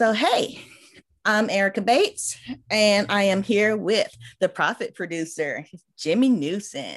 [0.00, 0.58] So, hey,
[1.26, 2.38] I'm Ericka Bates,
[2.70, 5.66] and I am here with the profit producer,
[5.98, 6.96] Jimmy Newson.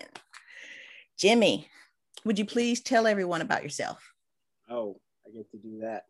[1.20, 1.68] Jimmy,
[2.24, 4.02] would you please tell everyone about yourself?
[4.70, 6.06] Oh, I get to do that.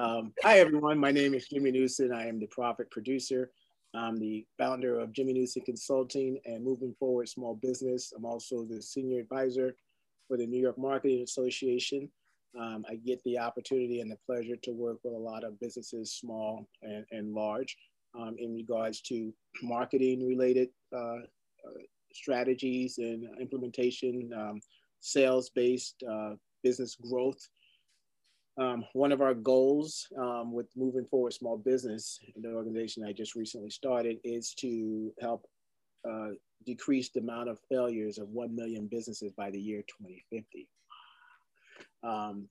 [0.00, 1.00] Um, hi, everyone.
[1.00, 2.12] My name is Jimmy Newson.
[2.12, 3.50] I am the profit producer.
[3.92, 8.12] I'm the founder of Jimmy Newson Consulting and Moving Forward Small Business.
[8.16, 9.74] I'm also the senior advisor
[10.28, 12.08] for the New York Marketing Association.
[12.58, 16.12] Um, I get the opportunity and the pleasure to work with a lot of businesses,
[16.12, 17.76] small and, and large,
[18.18, 19.32] um, in regards to
[19.62, 21.82] marketing related uh, uh,
[22.12, 24.60] strategies and implementation, um,
[25.00, 27.48] sales based uh, business growth.
[28.58, 33.12] Um, one of our goals um, with moving forward small business in the organization I
[33.12, 35.44] just recently started is to help
[36.08, 36.30] uh,
[36.64, 40.68] decrease the amount of failures of 1 million businesses by the year 2050.
[42.02, 42.48] Um,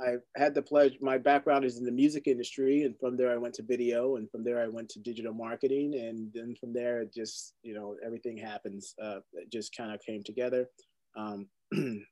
[0.00, 3.36] I had the pleasure, my background is in the music industry, and from there I
[3.36, 7.02] went to video, and from there I went to digital marketing, and then from there
[7.02, 10.68] it just, you know, everything happens, uh, it just kind of came together.
[11.16, 11.48] Um,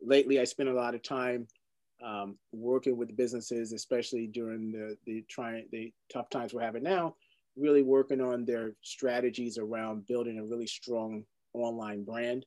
[0.00, 1.46] lately, I spent a lot of time
[2.02, 7.16] um, working with businesses, especially during the, the trying, the tough times we're having now,
[7.56, 12.46] really working on their strategies around building a really strong online brand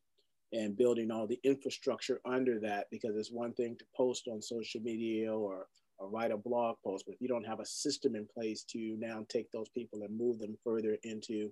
[0.53, 4.81] and building all the infrastructure under that because it's one thing to post on social
[4.81, 8.28] media or, or write a blog post, but if you don't have a system in
[8.33, 11.52] place to now take those people and move them further into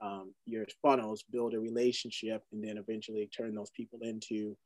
[0.00, 4.56] um, your funnels, build a relationship, and then eventually turn those people into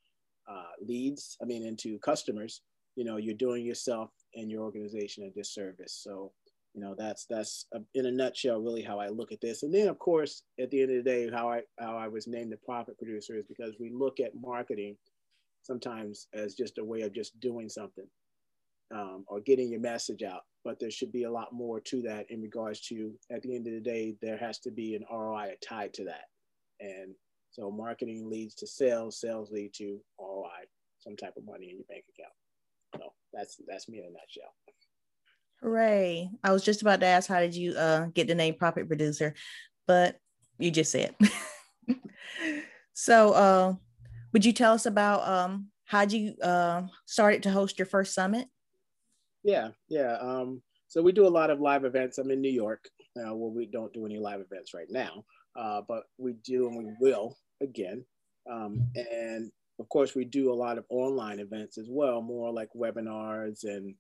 [0.51, 2.63] uh, leads, I mean, into customers,
[2.97, 5.93] you know, you're doing yourself and your organization a disservice.
[6.03, 6.33] So
[6.79, 9.65] you know that's that's in a nutshell really how i look at this.
[9.65, 12.29] And then of course at the end of the day how i how i was
[12.29, 14.97] named the profit producer is because we look at marketing
[15.63, 18.07] sometimes as just a way of just doing something
[18.95, 20.43] um, or getting your message out.
[20.65, 23.67] But there should be a lot more to that in regards to at the end
[23.67, 26.27] of the day there has to be an roi tied to that.
[26.79, 27.13] And
[27.51, 30.63] so marketing leads to sales sales lead to roi
[31.01, 32.35] some type of money in your bank account.
[33.03, 34.55] So that's that's me in a nutshell
[35.63, 36.31] Hooray.
[36.45, 39.35] I was just about to ask how did you uh, get the name profit producer,
[39.87, 40.17] but
[40.59, 41.15] you just said.
[42.93, 43.75] so uh,
[44.33, 48.47] would you tell us about um, how you uh, started to host your first summit?
[49.43, 50.17] Yeah, yeah.
[50.21, 52.19] Um, so we do a lot of live events.
[52.19, 52.89] I'm in New York.
[53.17, 55.25] Uh, well, we don't do any live events right now,
[55.59, 58.05] uh, but we do and we will again.
[58.51, 62.69] Um, and of course, we do a lot of online events as well, more like
[62.77, 63.95] webinars and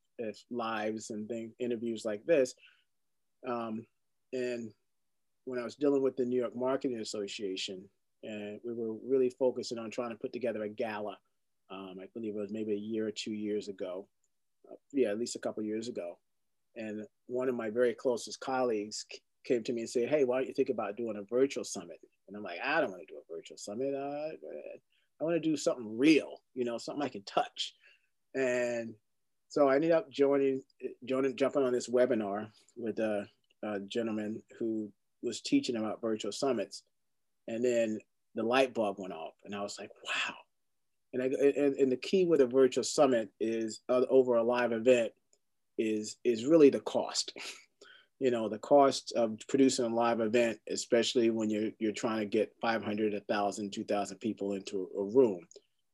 [0.50, 2.54] lives and thing, interviews like this.
[3.46, 3.86] Um,
[4.32, 4.72] and
[5.44, 7.88] when I was dealing with the New York Marketing Association,
[8.22, 11.16] and we were really focusing on trying to put together a gala.
[11.70, 14.06] Um, I believe it was maybe a year or two years ago.
[14.70, 16.18] Uh, yeah, at least a couple years ago.
[16.76, 19.06] And one of my very closest colleagues
[19.44, 22.00] came to me and said, "Hey, why don't you think about doing a virtual summit?"
[22.26, 23.94] And I'm like, "I don't want to do a virtual summit.
[23.94, 27.74] I want to do something real, you know, something I can touch."
[28.34, 28.94] And
[29.48, 30.62] so I ended up joining,
[31.04, 33.26] joining, jumping on this webinar with a,
[33.62, 34.92] a gentleman who
[35.22, 36.82] was teaching about virtual summits,
[37.48, 37.98] and then
[38.34, 40.34] the light bulb went off, and I was like, wow.
[41.14, 44.72] And, I, and, and the key with a virtual summit is uh, over a live
[44.72, 45.12] event
[45.78, 47.32] is is really the cost.
[48.20, 52.26] you know, the cost of producing a live event, especially when you're you're trying to
[52.26, 55.40] get 500, 1,000, 2,000 people into a room,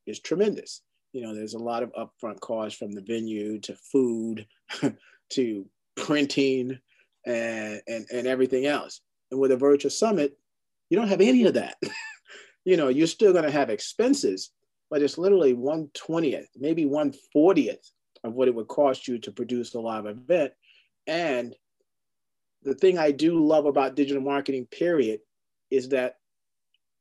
[0.07, 0.83] is tremendous
[1.15, 4.47] you know, there's a lot of upfront costs from the venue to food
[5.31, 5.65] to
[5.97, 6.77] printing
[7.25, 9.01] and, and, and everything else.
[9.31, 10.37] And with a virtual summit,
[10.91, 11.77] you don't have any of that.
[12.65, 14.51] you know, you're still going to have expenses,
[14.91, 17.93] but it's literally 120th, maybe 140th
[18.25, 20.53] of what it would cost you to produce a live event.
[21.07, 21.55] And
[22.65, 25.21] the thing I do love about digital marketing, period,
[25.71, 26.17] is that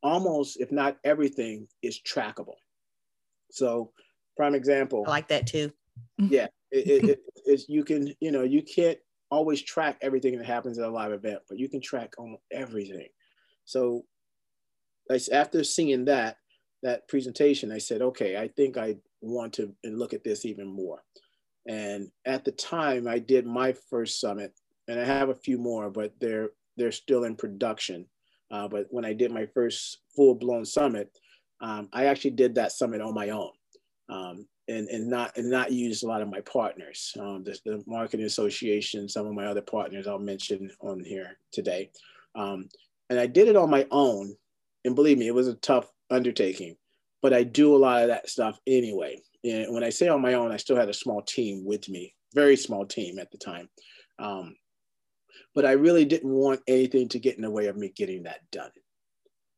[0.04, 2.58] almost, if not everything, is trackable.
[3.50, 3.92] So,
[4.36, 5.04] prime example.
[5.08, 5.72] I like that too.
[6.18, 8.98] yeah, it, it, it's you can you know you can't
[9.32, 13.08] always track everything that happens at a live event, but you can track almost everything.
[13.66, 14.06] So,
[15.32, 16.38] after seeing that
[16.84, 21.04] that presentation, I said, okay, I think I want to look at this even more.
[21.68, 24.54] And at the time, I did my first summit,
[24.88, 28.06] and I have a few more, but they're they're still in production.
[28.52, 31.10] Uh, but when I did my first full blown summit,
[31.62, 33.52] um, I actually did that summit on my own.
[34.14, 37.14] Um, and, and not and not use a lot of my partners.
[37.20, 41.92] Um, the, the, marketing association, some of my other partners I'll mention on here today.
[42.36, 42.70] Um,
[43.10, 44.36] and I did it on my own.
[44.86, 46.76] And believe me, it was a tough undertaking,
[47.22, 49.22] but I do a lot of that stuff anyway.
[49.44, 52.14] And when I say on my own, I still had a small team with me
[52.34, 53.70] very small team at the time.
[54.20, 54.56] Um,
[55.56, 58.40] but I really didn't want anything to get in the way of me getting that
[58.52, 58.72] done.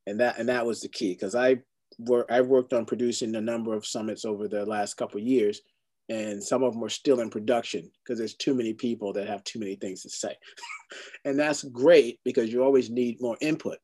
[0.08, 1.58] And that and that was the key because I
[2.00, 5.62] work I've worked on producing a number of summits over the last couple years,
[6.10, 9.44] and some of them are still in production because there's too many people that have
[9.44, 10.36] too many things to say.
[11.26, 13.78] and that's great because you always need more input.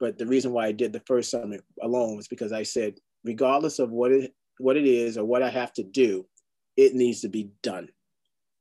[0.00, 3.78] But the reason why I did the first summit alone was because I said, regardless
[3.78, 6.26] of what it what it is or what I have to do,
[6.76, 7.88] it needs to be done.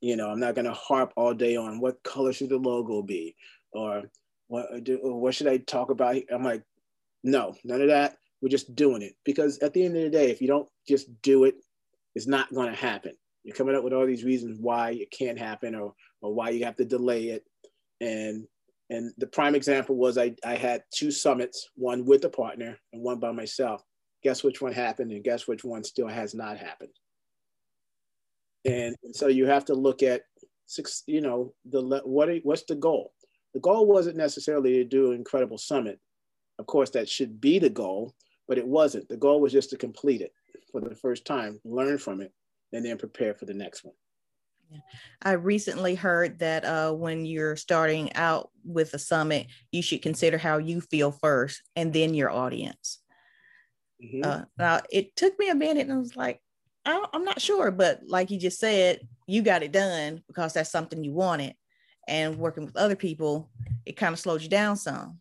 [0.01, 3.01] You know, I'm not going to harp all day on what color should the logo
[3.01, 3.35] be
[3.71, 4.03] or
[4.47, 4.67] what,
[5.03, 6.17] what should I talk about.
[6.31, 6.63] I'm like,
[7.23, 8.17] no, none of that.
[8.43, 11.21] We're just doing it because at the end of the day, if you don't just
[11.21, 11.55] do it,
[12.13, 13.13] it's not going to happen.
[13.45, 16.65] You're coming up with all these reasons why it can't happen or, or why you
[16.65, 17.45] have to delay it.
[18.01, 18.45] And
[18.89, 23.01] and the prime example was I, I had two summits, one with a partner and
[23.01, 23.81] one by myself.
[24.23, 26.91] Guess which one happened and guess which one still has not happened.
[28.65, 30.23] And, and so you have to look at
[30.65, 33.13] six, you know, the what what's the goal?
[33.53, 36.01] The goal wasn't necessarily to do an incredible summit.
[36.59, 38.13] Of course, that should be the goal,
[38.47, 39.07] but it wasn't.
[39.09, 40.33] The goal was just to complete it
[40.71, 42.31] for the first time, learn from it,
[42.71, 43.95] and then prepare for the next one.
[45.21, 50.37] I recently heard that uh, when you're starting out with a summit, you should consider
[50.37, 52.99] how you feel first and then your audience.
[54.03, 54.21] Mm-hmm.
[54.23, 56.41] Uh, now, it took me a minute and I was like,
[56.85, 60.71] I am not sure, but like you just said, you got it done because that's
[60.71, 61.55] something you wanted.
[62.07, 63.49] And working with other people,
[63.85, 65.19] it kind of slowed you down some.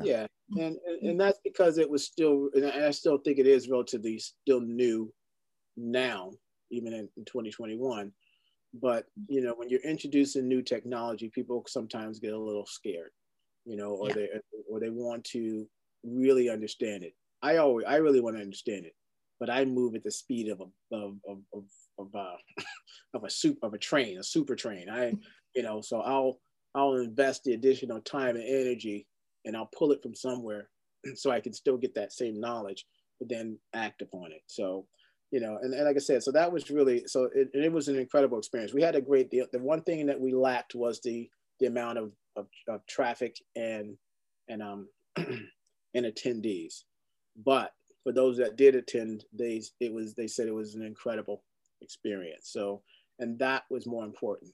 [0.00, 4.18] Yeah, and, and that's because it was still, and I still think it is relatively
[4.18, 5.12] still new
[5.76, 6.32] now,
[6.70, 8.12] even in, in 2021.
[8.74, 13.10] But you know, when you're introducing new technology, people sometimes get a little scared,
[13.66, 14.14] you know, or yeah.
[14.14, 14.28] they
[14.70, 15.66] or they want to
[16.04, 17.12] really understand it.
[17.42, 18.94] I always, I really want to understand it
[19.42, 21.64] but I move at the speed of a of of of,
[21.98, 22.36] of, uh,
[23.14, 24.88] of a soup of a train, a super train.
[24.88, 25.14] I,
[25.56, 26.38] you know, so I'll
[26.76, 29.04] I'll invest the additional time and energy,
[29.44, 30.68] and I'll pull it from somewhere,
[31.14, 32.86] so I can still get that same knowledge,
[33.18, 34.42] but then act upon it.
[34.46, 34.86] So,
[35.30, 37.88] you know, and, and like I said, so that was really so it, it was
[37.88, 38.74] an incredible experience.
[38.74, 39.46] We had a great deal.
[39.52, 41.28] The one thing that we lacked was the
[41.60, 43.96] the amount of of, of traffic and
[44.48, 46.82] and um and attendees,
[47.44, 47.72] but
[48.02, 51.42] for those that did attend, they it was they said it was an incredible
[51.80, 52.50] experience.
[52.50, 52.82] So,
[53.18, 54.52] and that was more important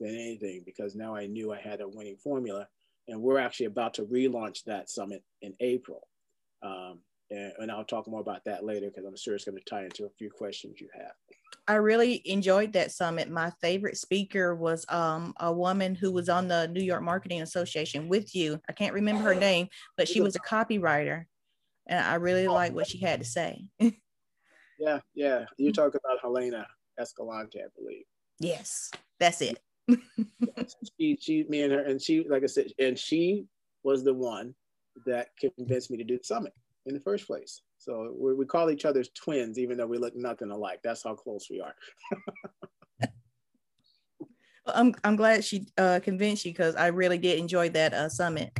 [0.00, 2.68] than anything because now I knew I had a winning formula,
[3.08, 6.06] and we're actually about to relaunch that summit in April.
[6.62, 7.00] Um,
[7.30, 9.84] and, and I'll talk more about that later because I'm sure it's going to tie
[9.84, 11.12] into a few questions you have.
[11.66, 13.30] I really enjoyed that summit.
[13.30, 18.08] My favorite speaker was um, a woman who was on the New York Marketing Association
[18.08, 18.60] with you.
[18.68, 21.24] I can't remember her name, but she was a copywriter
[21.86, 23.64] and I really like what she had to say.
[24.78, 25.44] yeah, yeah.
[25.58, 26.66] You talk about Helena
[26.98, 28.04] Escalante, I believe.
[28.38, 29.58] Yes, that's it.
[30.98, 33.46] she, she, me and her, and she, like I said, and she
[33.82, 34.54] was the one
[35.06, 36.52] that convinced me to do the summit
[36.86, 37.62] in the first place.
[37.78, 40.80] So we, we call each other's twins, even though we look nothing alike.
[40.84, 41.74] That's how close we are.
[44.66, 48.56] I'm I'm glad she uh, convinced you because I really did enjoy that uh, summit.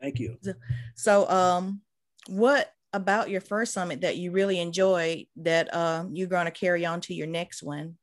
[0.00, 0.38] Thank you.
[0.94, 1.80] So, um,
[2.28, 6.84] what about your first summit that you really enjoyed that uh, you're going to carry
[6.84, 7.96] on to your next one?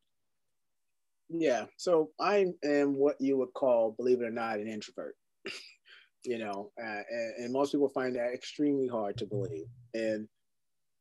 [1.30, 1.66] Yeah.
[1.78, 5.16] So I am what you would call, believe it or not, an introvert.
[6.26, 9.68] you know, uh, and, and most people find that extremely hard to believe.
[9.94, 10.28] And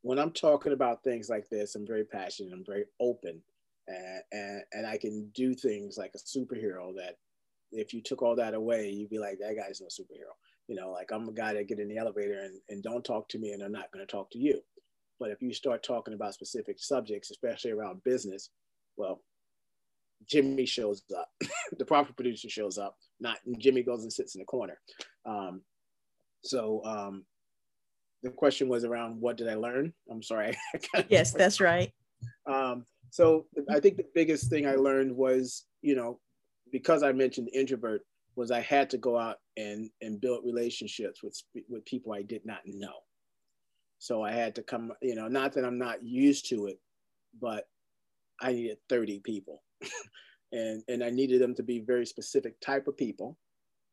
[0.02, 2.52] when I'm talking about things like this, I'm very passionate.
[2.52, 3.42] I'm very open,
[3.88, 6.95] and, and and I can do things like a superhero.
[6.97, 7.16] That
[7.73, 10.33] if you took all that away, you'd be like, that guy's no superhero.
[10.68, 13.28] You know, like I'm a guy that get in the elevator and, and don't talk
[13.30, 14.61] to me and I'm not going to talk to you.
[15.18, 18.50] But if you start talking about specific subjects, especially around business,
[18.97, 19.21] well,
[20.28, 21.28] Jimmy shows up.
[21.78, 22.96] the profit producer shows up.
[23.20, 24.78] Not Jimmy goes and sits in the corner.
[25.25, 25.62] Um,
[26.42, 27.25] so um,
[28.23, 29.92] the question was around what did I learn?
[30.11, 30.56] I'm sorry.
[31.08, 31.92] yes, that's right.
[32.46, 36.20] Um, so I think the biggest thing I learned was, you know,
[36.73, 38.02] because I mentioned introvert,
[38.35, 42.44] was I had to go out and and build relationships with with people I did
[42.44, 42.92] not know.
[43.99, 46.78] So I had to come, you know, not that I'm not used to it,
[47.40, 47.66] but
[48.40, 49.62] I needed 30 people.
[50.52, 53.38] And and I needed them to be very specific type of people.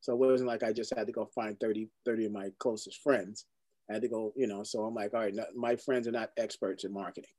[0.01, 3.01] So it wasn't like I just had to go find 30, 30 of my closest
[3.01, 3.45] friends.
[3.89, 6.31] I had to go, you know, so I'm like, all right, my friends are not
[6.37, 7.31] experts in marketing.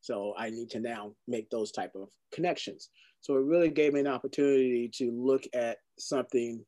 [0.00, 2.90] So I need to now make those type of connections.
[3.20, 6.64] So it really gave me an opportunity to look at something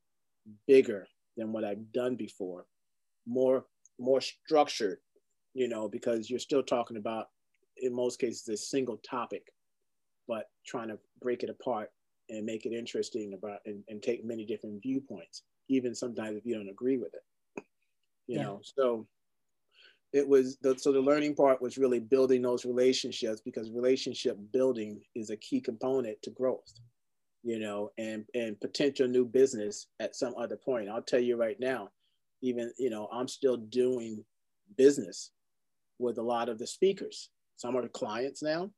[0.66, 2.66] bigger than what I've done before,
[3.26, 3.64] more
[3.98, 4.98] more structured,
[5.54, 7.26] you know, because you're still talking about
[7.78, 9.42] in most cases a single topic,
[10.28, 11.90] but trying to break it apart
[12.28, 16.54] and make it interesting about and, and take many different viewpoints, even sometimes if you
[16.54, 17.64] don't agree with it.
[18.26, 18.42] You yeah.
[18.42, 19.06] know, so
[20.12, 25.00] it was the, so the learning part was really building those relationships because relationship building
[25.14, 26.80] is a key component to growth
[27.42, 31.58] you know and and potential new business at some other point i'll tell you right
[31.58, 31.88] now
[32.40, 34.24] even you know i'm still doing
[34.76, 35.32] business
[35.98, 38.70] with a lot of the speakers some are clients now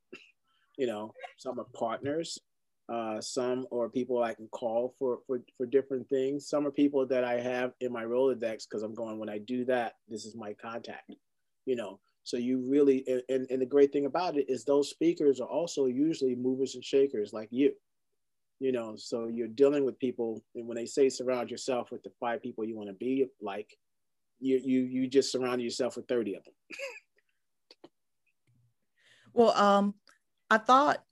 [0.77, 2.39] you know some are partners
[2.89, 6.49] uh, some are people I can call for, for, for different things.
[6.49, 9.65] Some are people that I have in my Rolodex because I'm going, when I do
[9.67, 11.11] that, this is my contact,
[11.65, 11.99] you know.
[12.25, 15.87] So you really, and, and the great thing about it is those speakers are also
[15.87, 17.73] usually movers and shakers like you,
[18.61, 18.97] you know.
[18.97, 22.65] So you're dealing with people, and when they say surround yourself with the five people
[22.65, 23.77] you want to be like,
[24.41, 26.55] you, you, you just surround yourself with 30 of them.
[29.35, 29.95] well, um,
[30.55, 31.03] I thought,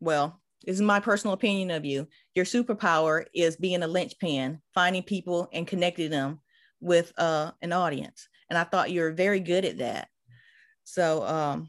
[0.00, 2.08] well, this is my personal opinion of you.
[2.34, 6.40] Your superpower is being a linchpin, finding people and connecting them
[6.80, 8.28] with uh, an audience.
[8.48, 10.08] And I thought you were very good at that.
[10.84, 11.68] So um,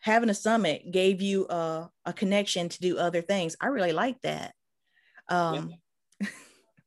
[0.00, 3.56] having a summit gave you a, a connection to do other things.
[3.58, 4.52] I really like that.
[5.30, 5.72] Um,
[6.20, 6.28] yeah.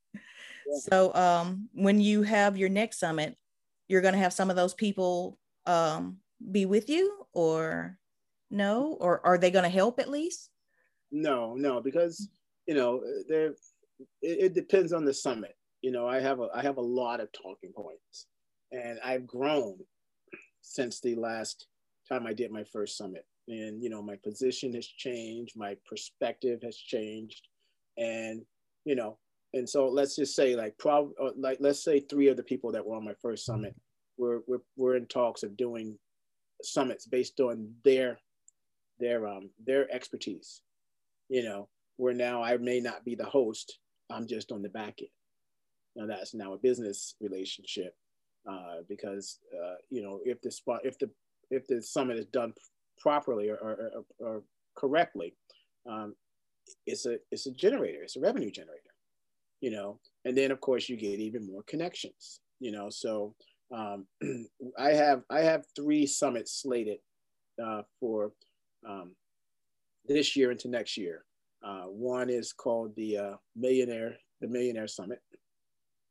[0.82, 3.36] so um, when you have your next summit,
[3.88, 6.18] you're going to have some of those people um,
[6.52, 7.98] be with you or
[8.50, 8.98] no?
[9.00, 10.50] Or are they going to help at least?
[11.12, 12.30] No, no, because
[12.68, 13.54] you know there
[14.22, 15.56] it, it, depends on the summit.
[15.82, 18.28] You know, I have a I have a lot of talking points,
[18.72, 19.78] and I've grown
[20.62, 21.68] since the last
[22.10, 23.26] time I did my first summit.
[23.48, 27.48] And you know, my position has changed, my perspective has changed,
[27.98, 28.42] and
[28.84, 29.18] you know,
[29.54, 32.72] and so let's just say like prob uh, like let's say three of the people
[32.74, 33.76] that were on my first summit
[34.18, 35.98] were we're, we're in talks of doing
[36.64, 38.20] summits based on their
[39.00, 40.62] their um their expertise
[41.30, 43.80] you know where now i may not be the host
[44.12, 45.10] i'm just on the back end.
[45.98, 47.96] Now that's now a business relationship
[48.50, 51.10] uh, because uh, you know if the spot if the
[51.50, 52.54] if the summit is done
[53.00, 54.44] properly or, or, or
[54.76, 55.36] correctly
[55.90, 56.16] um,
[56.86, 58.82] it's a it's a generator it's a revenue generator
[59.60, 60.00] you know?
[60.24, 62.90] And then of course you get even more connections you know?
[62.90, 63.34] So
[63.76, 64.06] um,
[64.78, 67.00] i have i have three summits slated
[67.64, 68.32] uh, for
[68.88, 69.16] um,
[70.06, 71.26] this year into next year.
[71.64, 75.20] Uh, one is called the uh, Millionaire, the Millionaire Summit.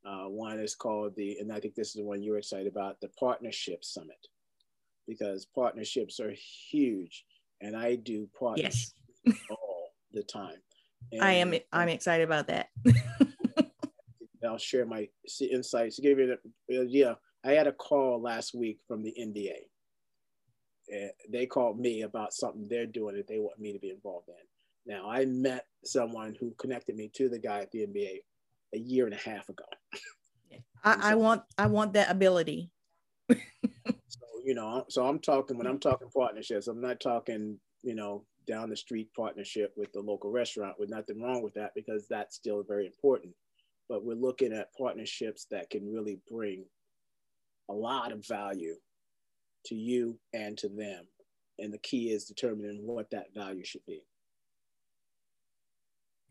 [0.04, 3.00] Uh, one is called the, and I think this is the one you're excited about,
[3.00, 4.28] the Partnership Summit,
[5.06, 6.34] because partnerships are
[6.70, 7.24] huge,
[7.60, 8.94] and I do partnerships
[9.24, 9.36] yes.
[9.50, 10.58] all the time.
[11.12, 11.54] And, I am.
[11.72, 12.68] I'm excited about that.
[14.44, 15.08] I'll share my
[15.40, 15.96] insights.
[15.96, 16.36] To give you
[16.68, 19.10] an idea, I had a call last week from the
[20.92, 24.28] NBA they called me about something they're doing that they want me to be involved
[24.28, 24.34] in.
[24.86, 28.18] Now, I met someone who connected me to the guy at the NBA
[28.74, 29.64] a year and a half ago.
[30.84, 32.70] I, I want I want that ability.
[33.30, 38.24] so you know, so I'm talking when I'm talking partnerships, I'm not talking you know
[38.46, 40.76] down the street partnership with the local restaurant.
[40.78, 43.34] With nothing wrong with that because that's still very important.
[43.88, 46.64] But we're looking at partnerships that can really bring
[47.68, 48.76] a lot of value
[49.66, 51.06] to you and to them.
[51.58, 54.02] And the key is determining what that value should be.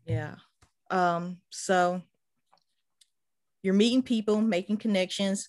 [0.06, 0.36] Yeah.
[0.90, 2.02] Um, so
[3.62, 5.48] you're meeting people, making connections,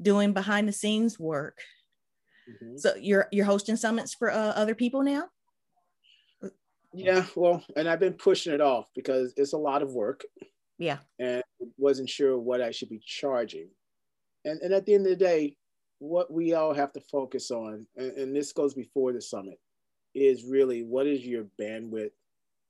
[0.00, 1.58] doing behind the scenes work.
[2.48, 2.76] Mm-hmm.
[2.76, 5.24] So you're you're hosting summits for uh, other people now.
[6.92, 10.24] Yeah, well, and I've been pushing it off because it's a lot of work.
[10.78, 11.42] Yeah, and
[11.76, 13.68] wasn't sure what I should be charging.
[14.44, 15.56] And and at the end of the day,
[15.98, 19.58] what we all have to focus on, and, and this goes before the summit,
[20.14, 22.10] is really what is your bandwidth?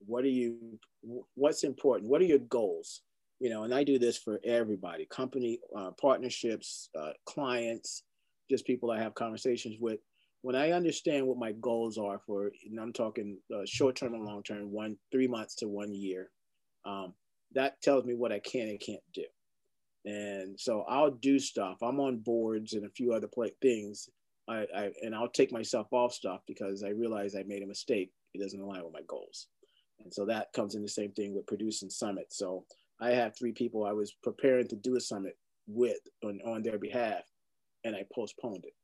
[0.05, 0.79] What are you,
[1.35, 2.11] what's important?
[2.11, 3.03] What are your goals?
[3.41, 8.03] You know, and I do this for everybody company, uh, partnerships, uh, clients,
[8.51, 10.01] just people I have conversations with.
[10.43, 14.25] When I understand what my goals are for, and I'm talking uh, short term and
[14.25, 16.31] long term, one, three months to one year,
[16.85, 17.15] um,
[17.53, 19.25] that tells me what I can and can't do.
[20.07, 21.79] And so I'll do stuff.
[21.83, 24.09] I'm on boards and a few other play- things.
[24.49, 28.13] I, I and I'll take myself off stuff because I realize I made a mistake.
[28.33, 29.49] It doesn't align with my goals.
[30.05, 32.27] And so that comes in the same thing with producing summit.
[32.31, 32.65] So
[33.01, 35.37] I have three people I was preparing to do a summit
[35.67, 37.23] with on, on their behalf,
[37.85, 38.75] and I postponed it.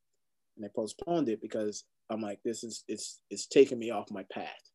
[0.57, 4.25] And I postponed it because I'm like, this is it's it's taking me off my
[4.33, 4.72] path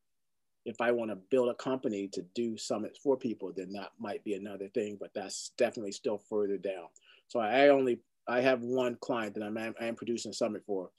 [0.68, 4.24] if I want to build a company to do summits for people, then that might
[4.26, 6.88] be another thing, but that's definitely still further down.
[7.30, 10.92] So I only, I have one client that I'm, I am producing a summit for.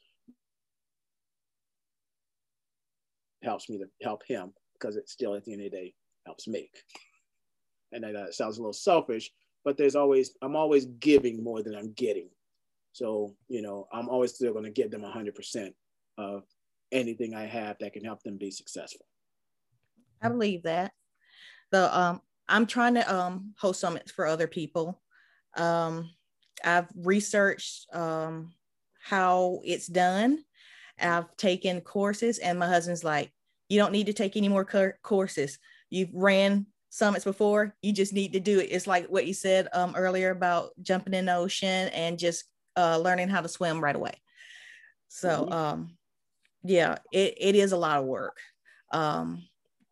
[3.42, 5.94] helps me to help him because it still at the end of the day
[6.26, 6.70] helps me.
[7.92, 9.30] And I know that sounds a little selfish,
[9.64, 12.28] but there's always I'm always giving more than I'm getting.
[12.92, 15.72] So you know I'm always still going to give them 100%
[16.18, 16.42] of
[16.90, 19.06] anything I have that can help them be successful.
[20.22, 20.92] I believe that.
[21.70, 25.00] The um, I'm trying to um, host summits for other people.
[25.56, 26.10] Um,
[26.64, 28.52] I've researched um,
[29.00, 30.38] how it's done.
[31.00, 33.30] I've taken courses, and my husband's like,
[33.68, 34.64] "You don't need to take any more
[35.02, 35.58] courses.
[35.90, 37.74] You've ran summits before.
[37.82, 41.14] You just need to do it." It's like what you said um, earlier about jumping
[41.14, 42.44] in the ocean and just
[42.76, 44.14] uh, learning how to swim right away.
[45.08, 45.52] So, mm-hmm.
[45.52, 45.96] um,
[46.62, 48.38] yeah, it, it is a lot of work.
[48.92, 49.47] Um,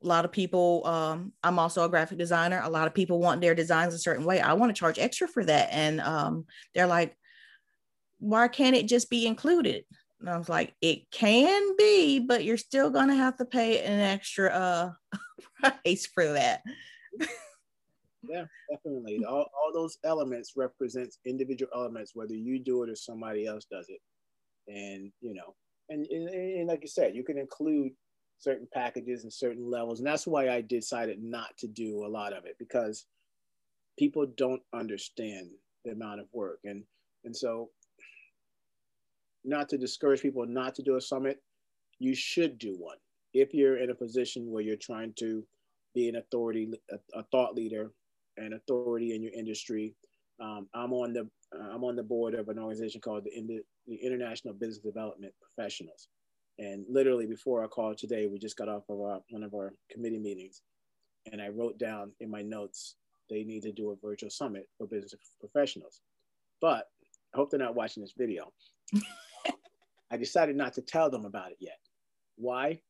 [0.06, 3.40] a lot of people um, i'm also a graphic designer a lot of people want
[3.40, 4.40] their designs a certain way.
[4.40, 5.68] I want to charge extra for that.
[5.72, 7.16] And um, they're like
[8.18, 9.84] why can't it just be included?
[10.20, 13.82] And i was like it can be but you're still going to have to pay
[13.82, 14.90] an extra uh,
[15.82, 16.62] price for that.
[18.28, 19.24] Yeah definitely.
[19.24, 23.88] All, all those elements represents individual elements whether you do it or somebody else does
[23.88, 24.00] it.
[24.66, 25.54] And you know
[25.90, 27.92] and, and, and like you said you can include
[28.38, 29.98] certain packages and certain levels.
[29.98, 33.06] And that's why I decided not to do a lot of it because
[33.98, 35.50] people don't understand
[35.84, 36.60] the amount of work.
[36.64, 36.82] And
[37.24, 37.70] and so
[39.44, 41.40] not to discourage people not to do a summit,
[41.98, 42.96] you should do one.
[43.32, 45.44] If you're in a position where you're trying to
[45.94, 47.90] be an authority, a, a thought leader,
[48.36, 49.94] and authority in your industry,
[50.40, 51.28] um, I'm on the
[51.72, 56.08] I'm on the board of an organization called the, the International Business Development Professionals.
[56.58, 59.74] And literally before our call today, we just got off of our, one of our
[59.90, 60.62] committee meetings.
[61.30, 62.96] And I wrote down in my notes,
[63.28, 66.00] they need to do a virtual summit for business professionals.
[66.60, 66.86] But
[67.34, 68.52] I hope they're not watching this video.
[70.10, 71.78] I decided not to tell them about it yet.
[72.36, 72.80] Why?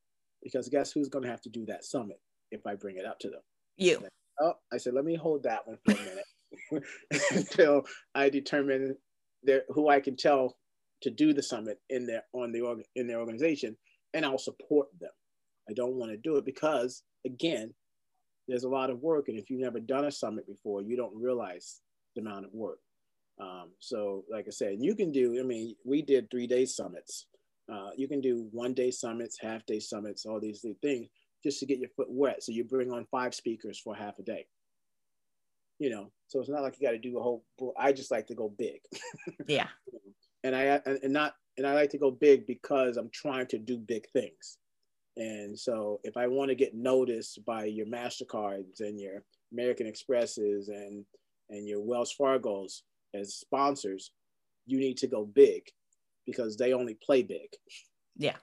[0.43, 2.21] Because guess who's going to have to do that summit
[2.51, 3.41] if I bring it up to them?
[3.75, 4.07] You.
[4.39, 6.85] oh, I said, let me hold that one for a minute
[7.31, 7.83] until
[8.15, 8.95] I determine
[9.43, 10.57] there, who I can tell
[11.01, 13.77] to do the summit in their on the org, in their organization,
[14.13, 15.11] and I'll support them.
[15.69, 17.73] I don't want to do it because again,
[18.47, 21.15] there's a lot of work, and if you've never done a summit before, you don't
[21.15, 21.81] realize
[22.15, 22.79] the amount of work.
[23.39, 25.39] Um, so, like I said, you can do.
[25.39, 27.27] I mean, we did three day summits.
[27.71, 31.07] Uh, you can do one day summits, half day summits, all these things
[31.43, 32.41] just to get your foot wet.
[32.41, 34.47] So you bring on five speakers for half a day.
[35.77, 37.43] You know, so it's not like you got to do a whole.
[37.77, 38.79] I just like to go big.
[39.47, 39.67] Yeah
[40.43, 43.77] and I and not and I like to go big because I'm trying to do
[43.77, 44.57] big things.
[45.15, 50.69] And so if I want to get noticed by your Mastercards and your American Expresses
[50.69, 51.05] and
[51.49, 54.11] and your Wells Fargo's as sponsors,
[54.65, 55.63] you need to go big
[56.25, 57.49] because they only play big.
[58.15, 58.35] Yeah.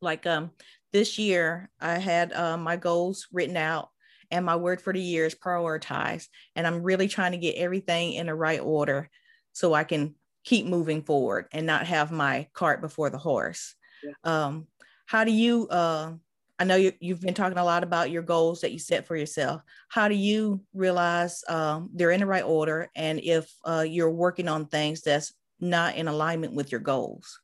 [0.00, 0.50] Like um
[0.92, 3.88] this year I had uh, my goals written out
[4.30, 8.14] and my word for the year is prioritize and I'm really trying to get everything
[8.14, 9.08] in the right order
[9.52, 13.74] so I can keep moving forward and not have my cart before the horse.
[14.02, 14.12] Yeah.
[14.24, 14.66] Um,
[15.06, 16.12] how do you, uh,
[16.58, 19.16] I know you, you've been talking a lot about your goals that you set for
[19.16, 19.62] yourself.
[19.88, 24.48] How do you realize um, they're in the right order and if uh, you're working
[24.48, 27.40] on things that's not in alignment with your goals?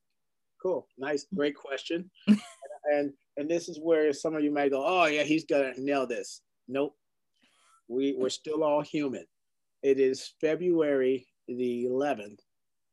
[0.62, 0.86] Cool.
[0.98, 1.26] Nice.
[1.34, 2.10] Great question.
[2.92, 6.06] and and this is where some of you might go, oh yeah, he's gonna nail
[6.06, 6.42] this.
[6.66, 6.96] Nope.
[7.86, 9.24] We we're still all human.
[9.82, 12.40] It is February the 11th,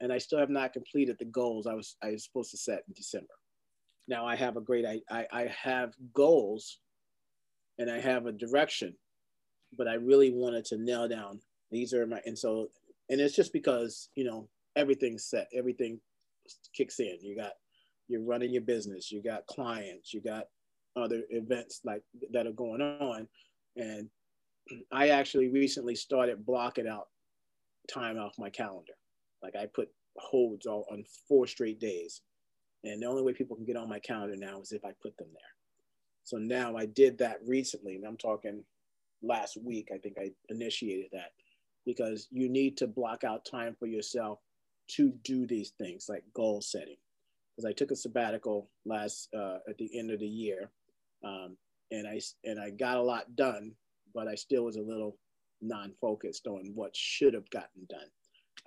[0.02, 2.84] and I still have not completed the goals I was I was supposed to set
[2.88, 3.34] in December.
[4.08, 6.80] Now I have a great I, I, I have goals
[7.78, 8.96] and I have a direction,
[9.78, 11.40] but I really wanted to nail down
[11.72, 12.70] these are my and so
[13.10, 16.00] and it's just because you know everything's set, everything
[16.76, 17.18] kicks in.
[17.22, 17.54] You got
[18.08, 20.46] you're running your business, you got clients, you got
[20.96, 23.28] other events like that are going on.
[23.76, 24.10] And
[24.92, 27.08] I actually recently started blocking out
[27.88, 28.94] time off my calendar.
[29.42, 32.22] Like I put holds all on four straight days.
[32.84, 35.18] And the only way people can get on my calendar now is if I put
[35.18, 35.42] them there.
[36.24, 38.64] So now I did that recently, and I'm talking
[39.22, 41.32] last week, I think I initiated that
[41.86, 44.40] because you need to block out time for yourself
[44.88, 46.98] to do these things like goal setting.
[47.56, 50.72] Because I took a sabbatical last uh, at the end of the year,
[51.24, 51.56] um,
[51.92, 53.72] and I and I got a lot done,
[54.14, 55.18] but I still was a little
[55.68, 58.08] non-focused on what should have gotten done.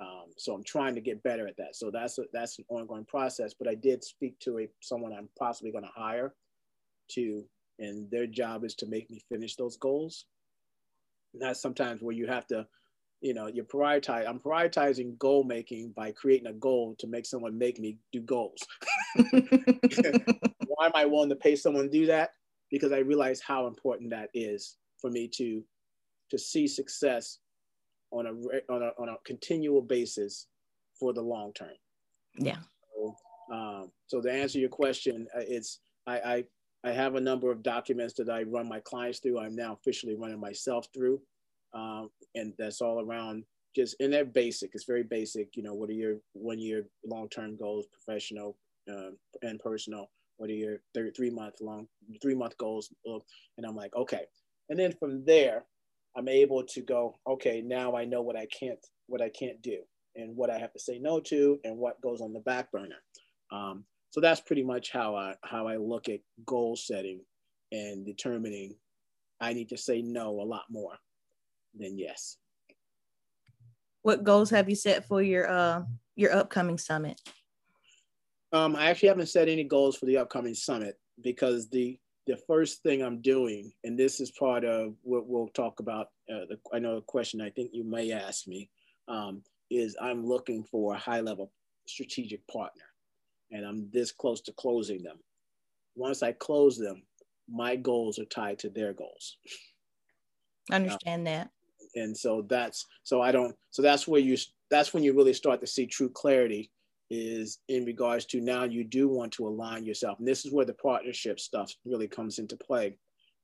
[0.00, 1.74] Um, so I'm trying to get better at that.
[1.74, 3.54] So that's a, that's an ongoing process.
[3.58, 6.34] But I did speak to a someone I'm possibly going to hire
[7.12, 7.44] to,
[7.78, 10.26] and their job is to make me finish those goals.
[11.32, 12.66] And that's sometimes where you have to
[13.20, 14.28] you know, you're prioritize.
[14.28, 18.60] I'm prioritizing goal making by creating a goal to make someone make me do goals.
[19.16, 22.30] Why am I willing to pay someone to do that?
[22.70, 25.62] Because I realize how important that is for me to
[26.30, 27.38] to see success
[28.10, 30.46] on a on a on a continual basis
[30.98, 31.76] for the long term.
[32.38, 32.58] Yeah.
[32.94, 33.16] So,
[33.52, 36.44] um, so to answer your question, uh, it's I, I
[36.84, 39.38] I have a number of documents that I run my clients through.
[39.38, 41.20] I'm now officially running myself through
[41.74, 43.44] um, and that's all around
[43.76, 44.70] just and they're basic.
[44.74, 45.56] It's very basic.
[45.56, 48.56] You know, what are your one year long term goals, professional
[48.90, 49.10] uh,
[49.42, 50.10] and personal?
[50.36, 51.88] What are your three month long
[52.22, 52.92] three month goals?
[53.04, 54.24] And I'm like, okay.
[54.68, 55.64] And then from there,
[56.18, 59.78] I'm able to go, okay, now I know what I can't what I can't do
[60.16, 62.96] and what I have to say no to and what goes on the back burner.
[63.52, 67.20] Um, so that's pretty much how I how I look at goal setting
[67.70, 68.74] and determining
[69.40, 70.98] I need to say no a lot more
[71.78, 72.36] than yes.
[74.02, 75.82] What goals have you set for your uh
[76.16, 77.20] your upcoming summit?
[78.52, 81.96] Um, I actually haven't set any goals for the upcoming summit because the
[82.28, 86.08] the first thing I'm doing, and this is part of what we'll talk about.
[86.30, 88.70] Uh, the, I know a question I think you may ask me
[89.08, 91.50] um, is I'm looking for a high level
[91.86, 92.84] strategic partner,
[93.50, 95.16] and I'm this close to closing them.
[95.96, 97.02] Once I close them,
[97.50, 99.38] my goals are tied to their goals.
[100.70, 101.50] I understand uh, that
[101.94, 104.36] and so that's so i don't so that's where you
[104.70, 106.70] that's when you really start to see true clarity
[107.10, 110.18] is in regards to now you do want to align yourself.
[110.18, 112.98] And this is where the partnership stuff really comes into play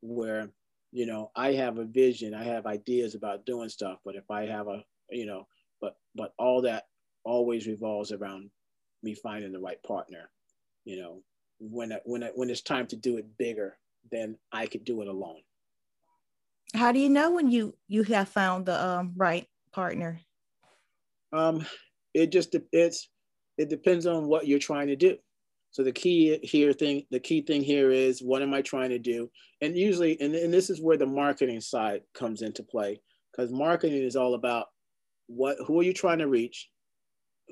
[0.04, 0.50] where
[0.92, 4.46] you know i have a vision i have ideas about doing stuff but if i
[4.46, 5.46] have a you know
[5.80, 6.84] but but all that
[7.24, 8.50] always revolves around
[9.02, 10.30] me finding the right partner
[10.84, 11.22] you know
[11.58, 13.76] when I, when I, when it's time to do it bigger
[14.10, 15.40] then i could do it alone.
[16.74, 20.20] How do you know when you you have found the um, right partner?
[21.32, 21.64] Um
[22.12, 23.08] it just it's
[23.58, 25.16] it depends on what you're trying to do.
[25.70, 28.98] So the key here thing the key thing here is what am i trying to
[28.98, 29.28] do?
[29.60, 33.00] And usually and, and this is where the marketing side comes into play
[33.32, 34.66] because marketing is all about
[35.26, 36.70] what who are you trying to reach?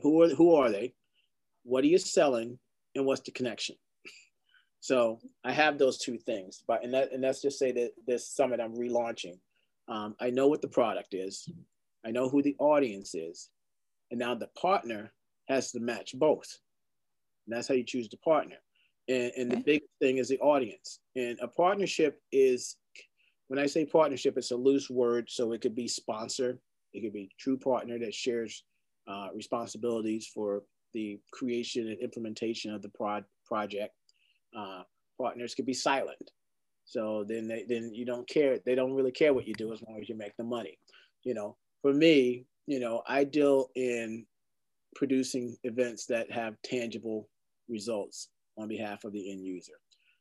[0.02, 0.94] Who are who are they?
[1.64, 2.58] What are you selling?
[2.94, 3.76] And what's the connection?
[4.84, 8.28] So I have those two things, but and that and that's just say that this
[8.28, 9.38] summit I'm relaunching.
[9.86, 11.48] Um, I know what the product is,
[12.04, 13.48] I know who the audience is,
[14.10, 15.12] and now the partner
[15.52, 16.48] has to match both.
[17.46, 18.56] And that's how you choose the partner.
[19.08, 21.00] And, and the big thing is the audience.
[21.16, 22.76] And a partnership is,
[23.48, 25.26] when I say partnership, it's a loose word.
[25.28, 26.58] So it could be sponsor,
[26.92, 28.64] it could be true partner that shares
[29.08, 30.62] uh, responsibilities for
[30.94, 33.94] the creation and implementation of the prod project
[34.56, 34.82] uh,
[35.20, 36.30] partners could be silent.
[36.84, 38.58] So then they then you don't care.
[38.64, 40.78] They don't really care what you do as long as you make the money.
[41.24, 44.26] You know, for me, you know, I deal in
[44.94, 47.28] producing events that have tangible
[47.68, 48.28] results
[48.58, 49.72] on behalf of the end user.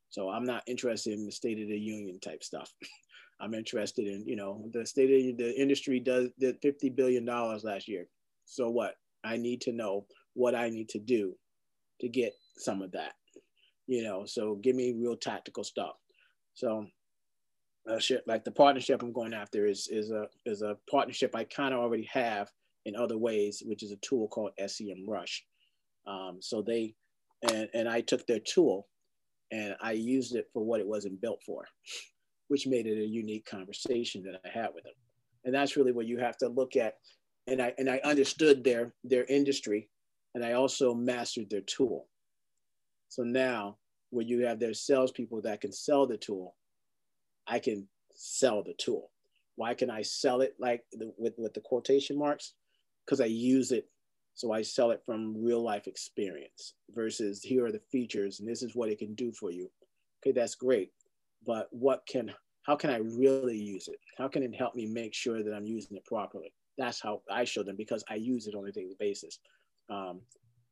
[0.09, 2.71] So I'm not interested in the state of the union type stuff.
[3.41, 7.63] I'm interested in, you know, the state of the industry does did 50 billion dollars
[7.63, 8.05] last year.
[8.45, 8.95] So what?
[9.23, 11.35] I need to know what I need to do
[12.01, 13.13] to get some of that
[13.91, 15.97] you know, so give me real tactical stuff.
[16.53, 16.85] So
[17.89, 21.73] uh, like the partnership I'm going after is, is a, is a partnership I kind
[21.73, 22.49] of already have
[22.85, 25.41] in other ways, which is a tool called SEMrush.
[26.07, 26.95] Um, so they,
[27.49, 28.87] and, and I took their tool
[29.51, 31.65] and I used it for what it wasn't built for,
[32.47, 34.93] which made it a unique conversation that I had with them.
[35.43, 36.95] And that's really what you have to look at.
[37.47, 39.89] And I, and I understood their, their industry
[40.33, 42.07] and I also mastered their tool.
[43.09, 43.77] So now
[44.09, 46.55] when you have their salespeople that can sell the tool,
[47.47, 49.11] I can sell the tool.
[49.55, 52.53] Why can I sell it like the, with, with the quotation marks?
[53.05, 53.87] Because I use it.
[54.33, 58.63] So I sell it from real life experience versus here are the features and this
[58.63, 59.69] is what it can do for you.
[60.21, 60.91] Okay, that's great.
[61.45, 62.31] But what can,
[62.63, 63.97] how can I really use it?
[64.17, 66.53] How can it help me make sure that I'm using it properly?
[66.77, 69.39] That's how I show them because I use it on a daily basis.
[69.89, 70.21] Um,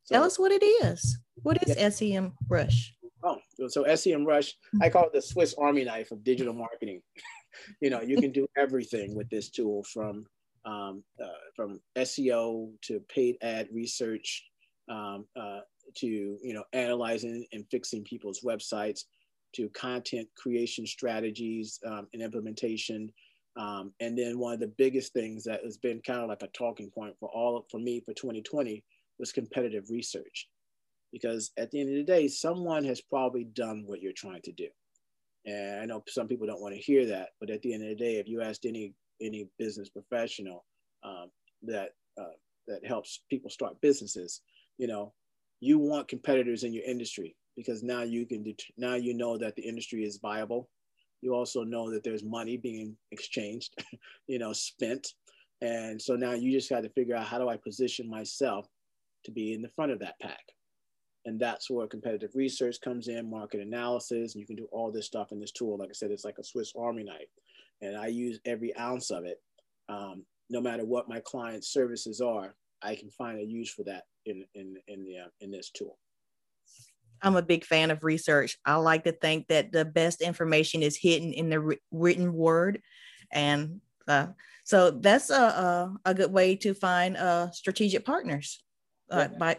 [0.04, 1.18] so, Tell us what it is.
[1.42, 1.88] What is yeah.
[1.90, 2.94] SEM Rush?
[3.22, 3.38] Oh,
[3.68, 7.02] so SEMrush, I call it the Swiss Army knife of digital marketing.
[7.80, 10.26] you know, you can do everything with this tool from
[10.64, 14.44] um, uh, from SEO to paid ad research
[14.88, 15.60] um, uh,
[15.96, 19.04] to you know analyzing and fixing people's websites
[19.54, 23.12] to content creation strategies um, and implementation.
[23.56, 26.48] Um, and then one of the biggest things that has been kind of like a
[26.48, 28.84] talking point for all for me for 2020
[29.18, 30.48] was competitive research
[31.12, 34.52] because at the end of the day, someone has probably done what you're trying to
[34.52, 34.68] do.
[35.46, 37.88] And I know some people don't want to hear that, but at the end of
[37.88, 40.64] the day, if you asked any any business professional,
[41.02, 41.30] um,
[41.62, 42.34] that uh,
[42.66, 44.40] that helps people start businesses.
[44.78, 45.12] You know,
[45.60, 49.56] you want competitors in your industry because now you can det- now you know that
[49.56, 50.68] the industry is viable.
[51.20, 53.74] You also know that there's money being exchanged,
[54.26, 55.12] you know, spent,
[55.60, 58.66] and so now you just got to figure out how do I position myself
[59.24, 60.40] to be in the front of that pack.
[61.26, 65.06] And that's where competitive research comes in, market analysis, and you can do all this
[65.06, 65.76] stuff in this tool.
[65.76, 67.28] Like I said, it's like a Swiss Army knife,
[67.82, 69.38] and I use every ounce of it.
[69.88, 74.04] Um, no matter what my client's services are, I can find a use for that
[74.26, 75.98] in in in the uh, in this tool.
[77.22, 78.58] I'm a big fan of research.
[78.64, 82.80] I like to think that the best information is hidden in the written word,
[83.30, 84.28] and uh,
[84.64, 88.62] so that's a, a, a good way to find uh, strategic partners
[89.10, 89.38] uh, yeah.
[89.38, 89.56] by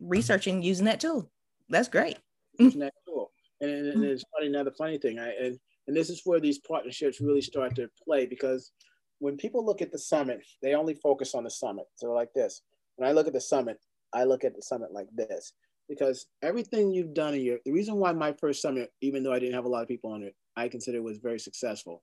[0.00, 1.30] researching using that tool.
[1.68, 2.18] That's great.
[2.58, 4.48] Using that tool, and, and it's funny.
[4.48, 8.26] Another funny thing, I and and this is where these partnerships really start to play
[8.26, 8.72] because
[9.20, 11.86] when people look at the summit, they only focus on the summit.
[11.96, 12.62] So like this,
[12.96, 13.78] when I look at the summit,
[14.12, 15.54] I look at the summit like this
[15.88, 19.38] because everything you've done in your the reason why my first summit, even though I
[19.38, 22.02] didn't have a lot of people on it, I consider was very successful,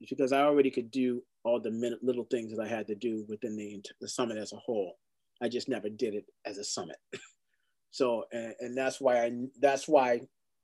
[0.00, 3.24] is because I already could do all the little things that I had to do
[3.28, 4.98] within the the summit as a whole.
[5.40, 6.96] I just never did it as a summit.
[7.90, 10.20] so and, and that's why I that's why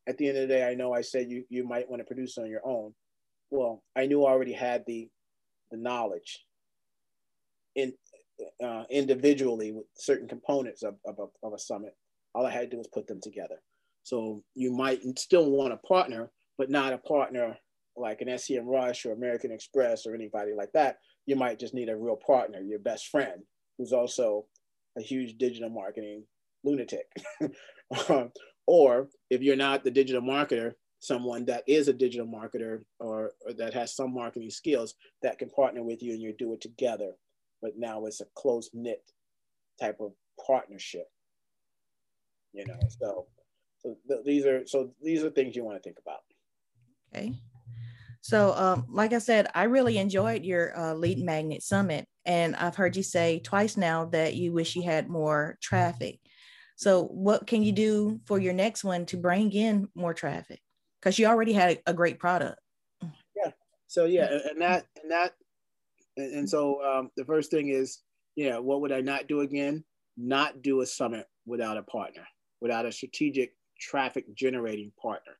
[0.08, 2.06] at the end of the day I know I said you you might want to
[2.06, 2.94] produce on your own.
[3.50, 5.08] Well, I knew I already had the
[5.70, 6.44] the knowledge
[7.74, 7.92] in
[8.62, 11.96] uh, individually with certain components of, of, a, of a summit.
[12.34, 13.56] All I had to do was put them together.
[14.04, 17.58] So you might still want a partner, but not a partner
[17.96, 20.98] like an SEMrush or American Express or anybody like that.
[21.26, 23.42] You might just need a real partner, your best friend,
[23.76, 24.46] who's also
[24.96, 26.24] a huge digital marketing
[26.64, 27.06] lunatic.
[28.68, 33.54] Or if you're not the digital marketer, someone that is a digital marketer or, or,
[33.54, 37.12] that has some marketing skills that can partner with you and you do it together.
[37.62, 39.10] But now it's a close knit
[39.80, 40.12] type of
[40.46, 41.06] partnership.
[42.52, 43.26] You know, so
[43.78, 46.20] so th- these are so these are things you want to think about.
[47.14, 47.32] Okay.
[48.20, 52.76] So, um, like I said, I really enjoyed your uh, lead magnet summit, and I've
[52.76, 56.20] heard you say twice now that you wish you had more traffic.
[56.78, 60.60] So, what can you do for your next one to bring in more traffic?
[61.00, 62.60] because you already had a great product.
[63.02, 63.52] Yeah.
[63.86, 65.34] So yeah, and that and that
[66.16, 68.00] and, so um, the first thing is,
[68.34, 69.84] yeah, what would I not do again?
[70.16, 72.26] Not do a summit without a partner,
[72.60, 75.32] without a strategic traffic generating partner.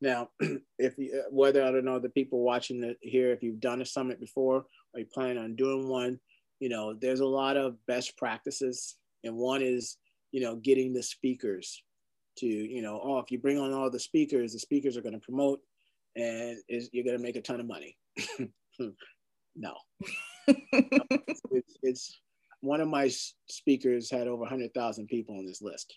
[0.00, 0.28] Now,
[0.78, 3.86] if you, whether I don't know the people watching it here, if you've done a
[3.86, 6.20] summit before or you plan on doing one,
[6.60, 9.96] you know, there's a lot of best practices, and one is,
[10.32, 11.82] you know, getting the speakers
[12.38, 15.12] to you know oh if you bring on all the speakers the speakers are going
[15.12, 15.60] to promote
[16.16, 17.96] and is you're going to make a ton of money.
[19.56, 19.74] No.
[21.52, 22.20] It's, it's,
[22.60, 23.10] one of my
[23.48, 25.94] speakers had over 100000 people on this list.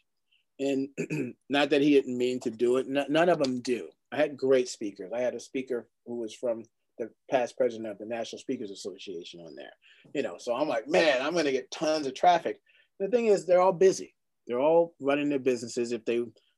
[0.59, 0.89] And
[1.49, 3.89] not that he didn't mean to do it none of them do.
[4.11, 5.11] I had great speakers.
[5.15, 6.63] I had a speaker who was from
[6.99, 9.73] the past president of the national speakers association on there
[10.13, 12.61] you know so i'm like man i'm going to get tons of traffic.
[12.99, 14.13] The thing is they're all busy
[14.47, 15.91] they're all running their businesses.
[15.91, 16.15] If they,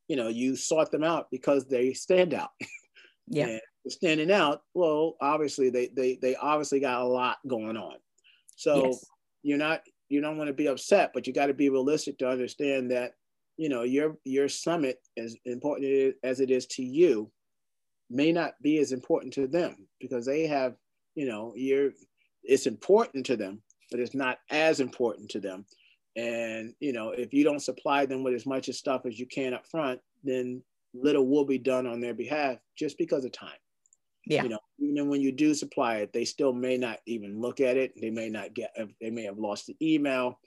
[0.08, 2.50] you know, you sought them out because they stand out.
[3.28, 3.48] Yeah.
[3.48, 7.96] and standing out, well, obviously they they they obviously got a lot going on.
[8.56, 9.06] So yes.
[9.42, 12.30] you're not you don't want to be upset, but you got to be realistic to
[12.30, 13.14] understand that
[13.58, 17.32] you know your your summit, as important as it is to you,
[18.10, 20.76] may not be as important to them because they have
[21.16, 21.92] you know you're
[22.44, 25.66] it's important to them, but it's not as important to them.
[26.16, 29.26] And you know, if you don't supply them with as much of stuff as you
[29.26, 30.62] can up front, then
[30.94, 33.58] little will be done on their behalf just because of time.
[34.26, 34.44] Yeah.
[34.44, 37.78] You know, even when you do supply it, they still may not even look at
[37.78, 37.94] it.
[38.00, 38.72] They may not get.
[38.80, 40.40] Uh, they may have lost the email.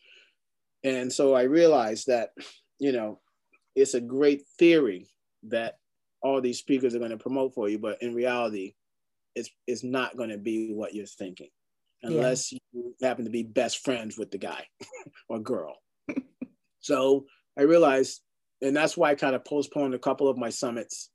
[0.85, 2.31] And so I realized that,
[2.79, 3.21] you know,
[3.75, 5.09] it's a great theory
[5.45, 5.79] that
[6.21, 8.75] all these speakers are going to promote for you, but in reality,
[9.35, 11.51] it's it's not going to be what you're thinking
[12.03, 12.83] unless yeah.
[12.83, 14.67] you happen to be best friends with the guy
[15.29, 15.77] or girl.
[16.81, 17.27] so
[17.59, 18.21] I realized,
[18.63, 21.11] and that's why I kind of postponed a couple of my summits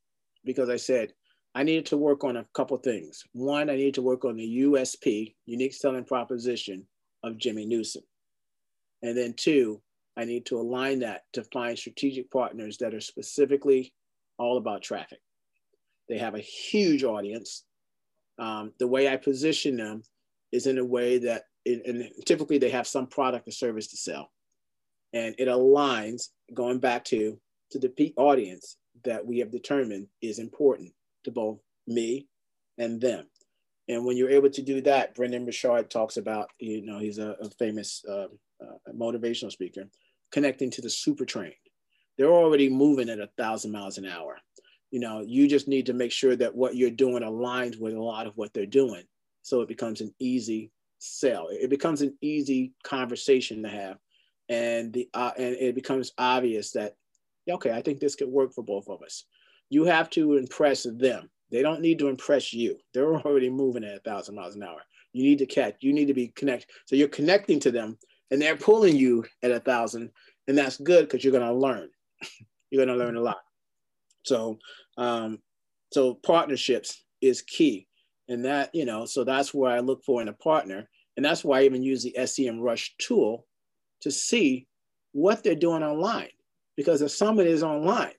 [0.46, 1.14] because I said
[1.56, 3.24] I needed to work on a couple things.
[3.34, 6.88] One, I needed to work on the USP, unique selling proposition
[7.24, 8.02] of Jimmy Newson.
[9.04, 9.82] And then two,
[10.18, 13.94] I need to align that to find strategic partners that are specifically
[14.38, 15.20] all about traffic.
[16.10, 17.66] They have a huge audience.
[18.40, 20.04] Um, the way I position them
[20.54, 23.98] is in a way that, it, and typically they have some product or service to
[23.98, 24.32] sell.
[25.12, 27.38] And it aligns, going back to,
[27.72, 30.94] to the peak audience that we have determined is important
[31.26, 32.28] to both me
[32.78, 33.26] and them.
[33.90, 37.36] And when you're able to do that, Brendon Burchard talks about, you know, he's a,
[37.42, 38.28] a famous uh,
[38.62, 39.90] uh, motivational speaker,
[40.32, 41.54] connecting to the super trained.
[42.18, 44.38] They're already moving at a thousand miles an hour.
[44.92, 48.02] You know, you just need to make sure that what you're doing aligns with a
[48.02, 49.04] lot of what they're doing.
[49.44, 51.48] So it becomes an easy sell.
[51.52, 53.98] It becomes an easy conversation to have.
[54.50, 56.96] And the uh, and it becomes obvious that,
[57.50, 59.26] okay, I think this could work for both of us.
[59.70, 62.80] You have to impress them they don't need to impress you.
[62.96, 64.82] They're already moving at a thousand miles an hour.
[65.14, 66.66] You need to catch, you need to be connect.
[66.86, 68.00] So you're connecting to them
[68.32, 70.10] and they're pulling you at a thousand.
[70.48, 71.90] And that's good because you're gonna learn.
[72.72, 73.38] you're gonna learn a lot.
[74.24, 74.58] So
[74.98, 75.38] um,
[75.92, 77.88] so partnerships is key.
[78.30, 80.90] And that, you know, so that's where I look for in a partner.
[81.18, 83.46] And that's why I even use the SEMrush tool
[84.02, 84.68] to see
[85.12, 86.30] what they're doing online.
[86.76, 88.14] Because the summit is online.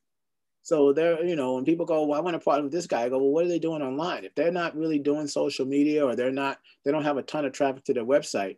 [0.63, 3.03] So they're, you know, when people go, well, I want to partner with this guy,
[3.03, 4.25] I go, well, what are they doing online?
[4.25, 7.45] If they're not really doing social media or they're not, they don't have a ton
[7.45, 8.57] of traffic to their website,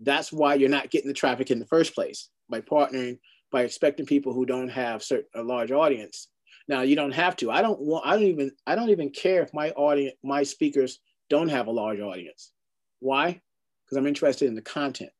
[0.00, 3.18] that's why you're not getting the traffic in the first place by partnering,
[3.52, 6.28] by expecting people who don't have certain, a large audience.
[6.70, 7.50] Now you don't have to.
[7.50, 11.00] I don't want, I don't even, I don't even care if my audience, my speakers
[11.28, 12.52] don't have a large audience.
[13.00, 13.40] Why?
[13.84, 15.10] Because I'm interested in the content,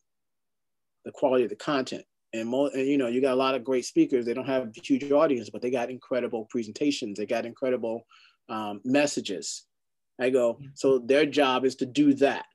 [1.04, 2.04] the quality of the content.
[2.32, 4.24] And, mo- and you know you got a lot of great speakers.
[4.24, 7.18] They don't have huge audience but they got incredible presentations.
[7.18, 8.06] They got incredible
[8.48, 9.64] um, messages.
[10.20, 12.46] I go so their job is to do that.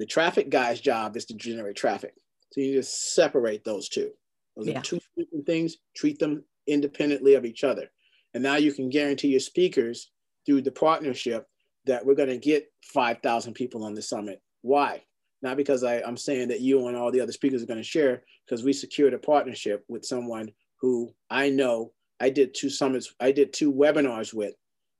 [0.00, 2.14] The traffic guy's job is to generate traffic.
[2.50, 4.10] So you just separate those two.
[4.56, 4.80] Those yeah.
[4.80, 5.76] are two different things.
[5.94, 7.90] Treat them independently of each other.
[8.32, 10.10] And now you can guarantee your speakers
[10.44, 11.46] through the partnership
[11.86, 14.40] that we're going to get 5000 people on the summit.
[14.62, 15.02] Why?
[15.42, 17.84] Not because I, I'm saying that you and all the other speakers are going to
[17.84, 20.50] share, because we secured a partnership with someone
[20.80, 24.54] who I know I did two summits, I did two webinars with,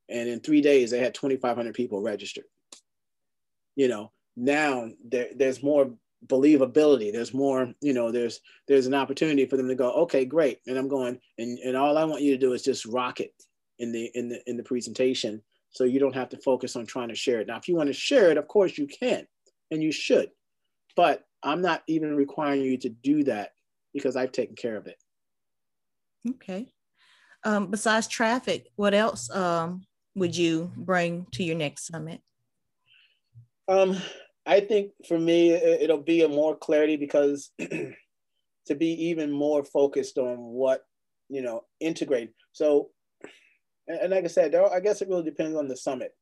[0.08, 2.44] and in three days they had 2,500 people registered.
[3.76, 5.94] You know, now there, there's more
[6.26, 7.12] believability.
[7.12, 10.60] There's more, you know, there's there's an opportunity for them to go, okay, great.
[10.66, 13.32] And I'm going, and, and all I want you to do is just rock it
[13.78, 15.42] in the in the in the presentation.
[15.70, 17.48] So you don't have to focus on trying to share it.
[17.48, 19.26] Now, if you want to share it, of course you can
[19.70, 20.30] and you should.
[20.96, 23.50] But I'm not even requiring you to do that
[23.92, 24.96] because I've taken care of it.
[26.28, 26.72] Okay.
[27.42, 29.84] Um, besides traffic, what else um,
[30.14, 32.20] would you bring to your next summit?
[33.68, 33.96] Um,
[34.46, 40.18] I think for me, it'll be a more clarity because to be even more focused
[40.18, 40.82] on what,
[41.28, 42.30] you know, integrate.
[42.52, 42.90] So,
[43.86, 46.12] and like I said, I guess it really depends on the summit.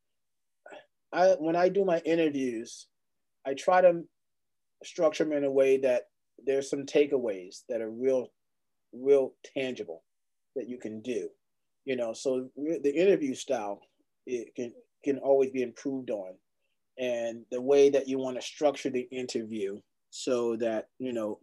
[1.13, 2.87] I, when I do my interviews,
[3.47, 4.03] I try to
[4.85, 6.03] structure them in a way that
[6.45, 8.29] there's some takeaways that are real,
[8.93, 10.03] real tangible
[10.57, 11.29] that you can do.
[11.85, 13.81] You know, so the interview style
[14.27, 14.73] it can
[15.05, 16.35] can always be improved on,
[16.99, 19.79] and the way that you want to structure the interview
[20.11, 21.39] so that you know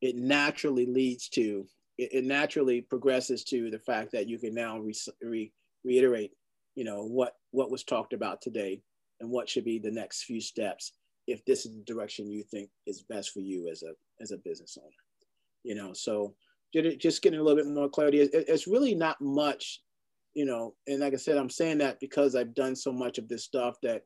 [0.00, 1.66] it naturally leads to
[1.98, 5.52] it, it naturally progresses to the fact that you can now re, re,
[5.84, 6.32] reiterate
[6.74, 8.80] you know what what was talked about today
[9.20, 10.92] and what should be the next few steps
[11.26, 14.38] if this is the direction you think is best for you as a as a
[14.38, 14.90] business owner
[15.64, 15.92] you know.
[15.92, 16.34] So
[16.72, 19.80] just getting a little bit more clarity it's really not much
[20.34, 23.26] you know and like i said i'm saying that because i've done so much of
[23.26, 24.02] this stuff that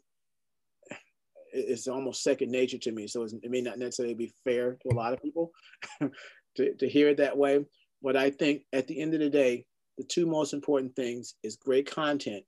[1.53, 3.07] it's almost second nature to me.
[3.07, 5.53] So it may not necessarily be fair to a lot of people
[6.01, 7.65] to, to hear it that way.
[8.03, 9.65] But i think at the end of the day
[9.99, 12.45] the two most important things is great content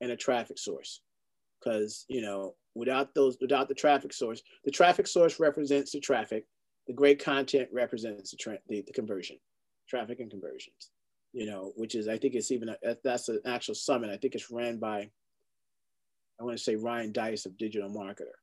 [0.00, 1.00] and a traffic source.
[1.60, 6.44] Because you know without those without the traffic source the traffic source represents the traffic.
[6.86, 9.36] The great content represents the, tra- the, the conversion
[9.88, 10.90] traffic and conversions
[11.32, 14.10] you know which is i think it's even a, that's an actual summit.
[14.10, 15.10] I think it's ran by
[16.40, 18.36] i want to say ryan Deiss of digital marketer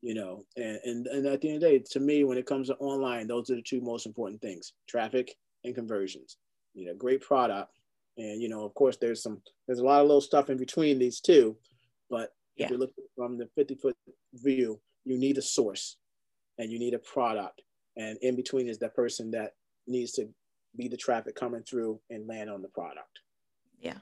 [0.00, 2.46] you know and, and and at the end of the day to me when it
[2.46, 6.36] comes to online those are the two most important things traffic and conversions
[6.74, 7.70] you know great product
[8.16, 10.98] and you know of course there's some there's a lot of little stuff in between
[10.98, 11.56] these two
[12.10, 12.66] but yeah.
[12.66, 13.96] If you look from the 50 foot
[14.34, 15.96] view, you need a source
[16.58, 17.62] and you need a product.
[17.96, 19.52] And in between is that person that
[19.86, 20.28] needs to
[20.76, 23.20] be the traffic coming through and land on the product.
[23.80, 23.98] Yeah.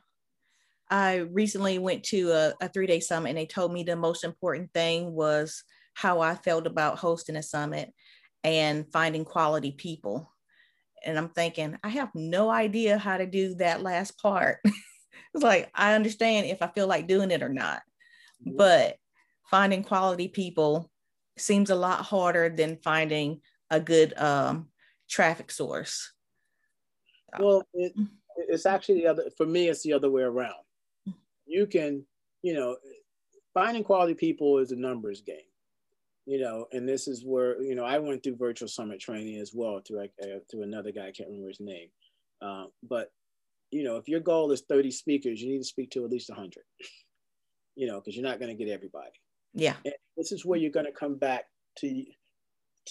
[0.92, 4.22] I recently went to a, a three day summit and they told me the most
[4.22, 5.64] important thing was
[5.94, 7.92] how I felt about hosting a summit
[8.44, 10.30] and finding quality people.
[11.04, 14.60] And I'm thinking, I have no idea how to do that last part.
[14.64, 17.82] it's like, I understand if I feel like doing it or not
[18.44, 18.96] but
[19.50, 20.90] finding quality people
[21.38, 23.40] seems a lot harder than finding
[23.70, 24.68] a good um,
[25.08, 26.12] traffic source.
[27.38, 27.92] Well, it,
[28.36, 30.61] it's actually the other, for me, it's the other way around.
[31.46, 32.04] You can,
[32.42, 32.76] you know,
[33.54, 35.36] finding quality people is a numbers game
[36.26, 39.52] you know, and this is where you know I went through virtual summit training as
[39.54, 41.88] well to uh, to another guy I can't remember his name,
[42.40, 43.12] uh, but
[43.70, 46.30] you know if your goal is 30 speakers, you need to speak to at least
[46.30, 46.62] 100,
[47.74, 49.10] you know, because you're not going to get everybody.
[49.54, 51.46] Yeah, and this is where you're going to come back
[51.78, 52.04] to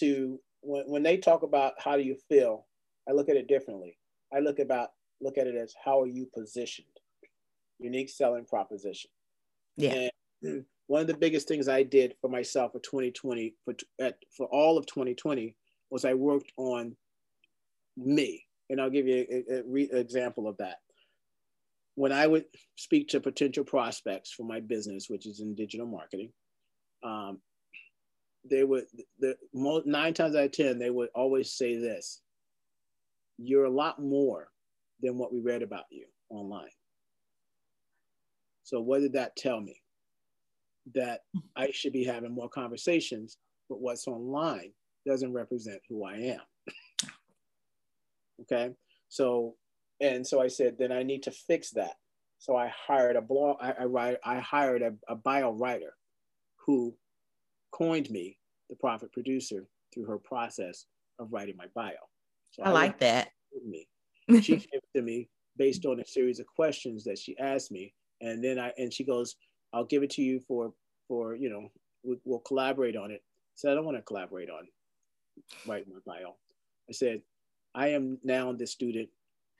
[0.00, 2.66] to when when they talk about how do you feel,
[3.08, 3.96] I look at it differently.
[4.34, 4.90] I look about
[5.22, 6.91] look at it as how are you positioned,
[7.82, 9.10] unique selling proposition.
[9.76, 10.08] Yeah.
[10.42, 14.46] And one of the biggest things I did for myself for 2020, for, at, for
[14.46, 15.54] all of 2020,
[15.90, 16.96] was I worked on
[17.96, 18.44] me.
[18.70, 20.76] And I'll give you an example of that.
[21.94, 22.44] When I would
[22.76, 26.32] speak to potential prospects for my business, which is in digital marketing,
[27.02, 27.40] um,
[28.50, 28.84] they would,
[29.18, 32.22] the, nine times out of 10, they would always say this
[33.38, 34.48] You're a lot more
[35.02, 36.70] than what we read about you online.
[38.64, 39.82] So, what did that tell me?
[40.94, 41.20] that
[41.56, 43.38] I should be having more conversations,
[43.68, 44.72] but what's online
[45.06, 46.40] doesn't represent who I am.
[48.42, 48.74] okay.
[49.08, 49.56] So,
[50.00, 51.94] and so I said, then I need to fix that.
[52.38, 55.94] So I hired a blog, I, I, write, I hired a, a bio writer
[56.66, 56.94] who
[57.70, 58.38] coined me
[58.68, 60.86] the profit producer through her process
[61.18, 61.92] of writing my bio.
[62.50, 63.30] So I, I like that.
[63.64, 63.86] Me.
[64.40, 67.92] She came to me based on a series of questions that she asked me.
[68.22, 69.36] And then I, and she goes,
[69.72, 70.72] I'll give it to you for
[71.08, 71.70] for you know
[72.02, 73.22] we, will collaborate on it.
[73.24, 74.66] I said I don't want to collaborate on
[75.66, 76.36] writing my bio.
[76.88, 77.22] I said
[77.74, 79.08] I am now the student,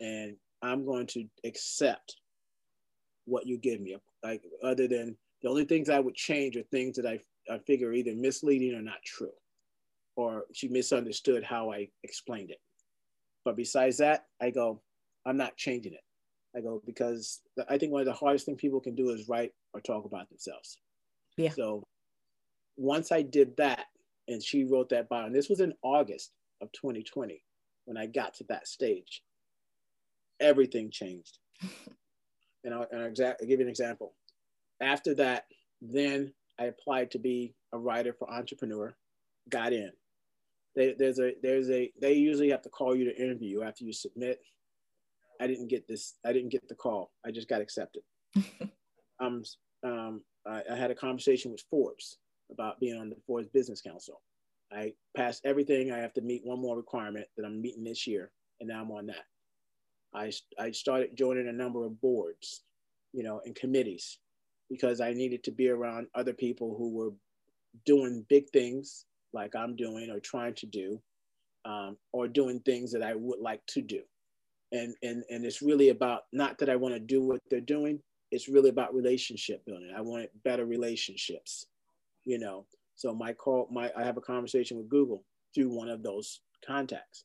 [0.00, 2.16] and I'm going to accept
[3.24, 3.96] what you give me.
[4.22, 7.18] Like other than the only things I would change are things that I
[7.52, 9.32] I figure are either misleading or not true,
[10.16, 12.60] or she misunderstood how I explained it.
[13.44, 14.80] But besides that, I go,
[15.26, 16.04] I'm not changing it.
[16.56, 19.52] I go because I think one of the hardest things people can do is write
[19.72, 20.78] or talk about themselves.
[21.36, 21.50] Yeah.
[21.50, 21.86] So
[22.76, 23.86] once I did that,
[24.28, 27.42] and she wrote that bio, and this was in August of 2020
[27.86, 29.22] when I got to that stage,
[30.40, 31.38] everything changed.
[32.64, 34.14] and I'll, and I'll, exa- I'll give you an example.
[34.80, 35.46] After that,
[35.80, 38.94] then I applied to be a writer for Entrepreneur,
[39.48, 39.90] got in.
[40.74, 43.92] They, there's a there's a they usually have to call you to interview after you
[43.92, 44.40] submit
[45.42, 46.14] I didn't get this.
[46.24, 47.10] I didn't get the call.
[47.26, 48.02] I just got accepted.
[49.20, 49.42] um,
[49.84, 52.18] um, I, I, had a conversation with Forbes
[52.52, 54.20] about being on the Forbes Business Council.
[54.70, 55.90] I passed everything.
[55.90, 58.30] I have to meet one more requirement that I'm meeting this year,
[58.60, 59.24] and now I'm on that.
[60.14, 60.30] I,
[60.60, 62.62] I started joining a number of boards,
[63.12, 64.18] you know, and committees
[64.70, 67.10] because I needed to be around other people who were
[67.84, 71.00] doing big things like I'm doing or trying to do,
[71.64, 74.02] um, or doing things that I would like to do
[74.72, 78.00] and and and it's really about not that I want to do what they're doing.
[78.30, 79.92] It's really about relationship building.
[79.96, 81.66] I want better relationships,
[82.24, 82.66] you know.
[82.96, 87.24] So my call, my I have a conversation with Google through one of those contacts.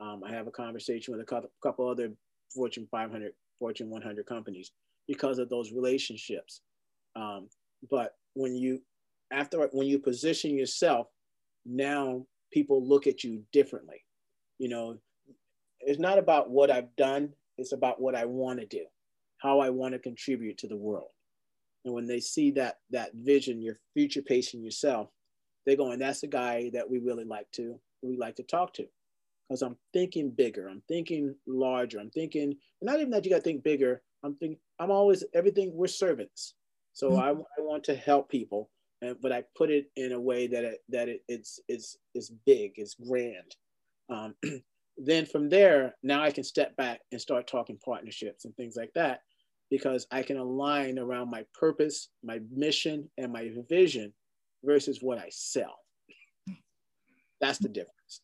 [0.00, 2.10] Um, I have a conversation with a couple, couple other
[2.54, 4.72] Fortune 500, Fortune 100 companies
[5.06, 6.60] because of those relationships.
[7.16, 7.48] Um,
[7.90, 8.80] but when you
[9.30, 11.08] after when you position yourself,
[11.64, 14.04] now people look at you differently.
[14.58, 14.98] You know,
[15.88, 18.84] it's not about what I've done, it's about what I want to do,
[19.38, 21.08] how I want to contribute to the world.
[21.86, 25.08] And when they see that that vision, you're future pacing yourself,
[25.64, 28.84] they're going, that's the guy that we really like to, we like to talk to.
[29.48, 33.62] Because I'm thinking bigger, I'm thinking larger, I'm thinking, not even that you gotta think
[33.64, 36.54] bigger, I'm thinking, I'm always everything, we're servants.
[36.92, 37.20] So mm-hmm.
[37.20, 38.68] I, I want to help people.
[39.00, 42.30] And, but I put it in a way that it, that it, it's it's it's
[42.44, 43.56] big, it's grand.
[44.10, 44.34] Um,
[44.98, 48.92] then from there, now I can step back and start talking partnerships and things like
[48.94, 49.20] that
[49.70, 54.12] because I can align around my purpose, my mission, and my vision
[54.64, 55.78] versus what I sell.
[57.40, 58.22] That's the difference.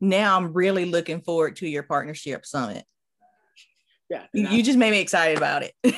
[0.00, 2.84] Now I'm really looking forward to your partnership summit.
[4.08, 4.24] Yeah.
[4.32, 5.74] You, you just made me excited about it.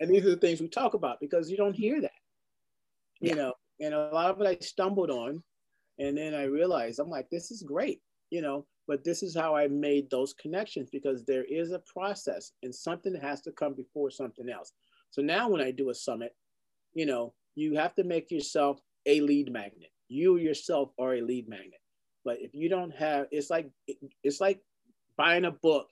[0.00, 2.10] and these are the things we talk about because you don't hear that.
[3.20, 3.34] You yeah.
[3.34, 5.42] know, and a lot of it I stumbled on.
[5.98, 8.00] And then I realized I'm like, this is great.
[8.30, 12.50] You know, but this is how I made those connections because there is a process
[12.64, 14.72] and something has to come before something else.
[15.12, 16.34] So now when I do a summit,
[16.92, 19.92] you know, you have to make yourself a lead magnet.
[20.08, 21.80] You yourself are a lead magnet.
[22.24, 23.70] But if you don't have, it's like
[24.24, 24.60] it's like
[25.16, 25.86] buying a book,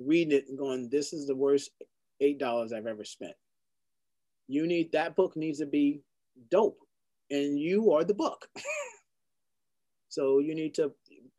[0.00, 1.70] reading it, and going, "This is the worst
[2.20, 3.36] eight dollars I've ever spent."
[4.48, 6.02] You need that book needs to be
[6.50, 6.80] dope,
[7.30, 8.48] and you are the book.
[10.08, 10.92] so you need to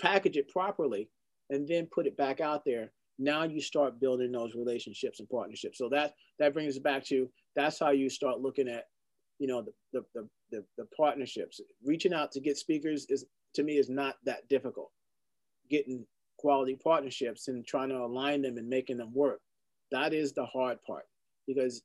[0.03, 1.09] package it properly,
[1.49, 2.91] and then put it back out there.
[3.19, 5.77] Now you start building those relationships and partnerships.
[5.77, 8.85] So that that brings us back to that's how you start looking at,
[9.39, 13.63] you know, the, the, the, the, the partnerships, reaching out to get speakers is, to
[13.63, 14.91] me, is not that difficult.
[15.69, 16.05] Getting
[16.39, 19.39] quality partnerships and trying to align them and making them work.
[19.91, 21.05] That is the hard part
[21.47, 21.83] because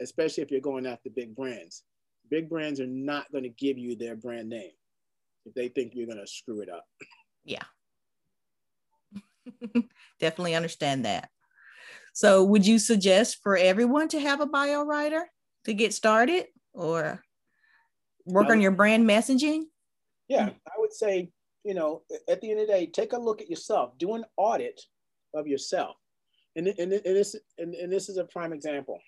[0.00, 1.84] especially if you're going after big brands,
[2.30, 4.72] big brands are not going to give you their brand name
[5.46, 6.84] if they think you're going to screw it up.
[7.46, 7.62] Yeah.
[10.20, 11.30] Definitely understand that.
[12.12, 15.30] So, would you suggest for everyone to have a bio writer
[15.64, 17.22] to get started or
[18.24, 19.64] work on your brand messaging?
[20.28, 21.30] Yeah, I would say,
[21.62, 24.24] you know, at the end of the day, take a look at yourself, do an
[24.36, 24.80] audit
[25.34, 25.96] of yourself.
[26.56, 28.98] And, and, and, this, and, and this is a prime example.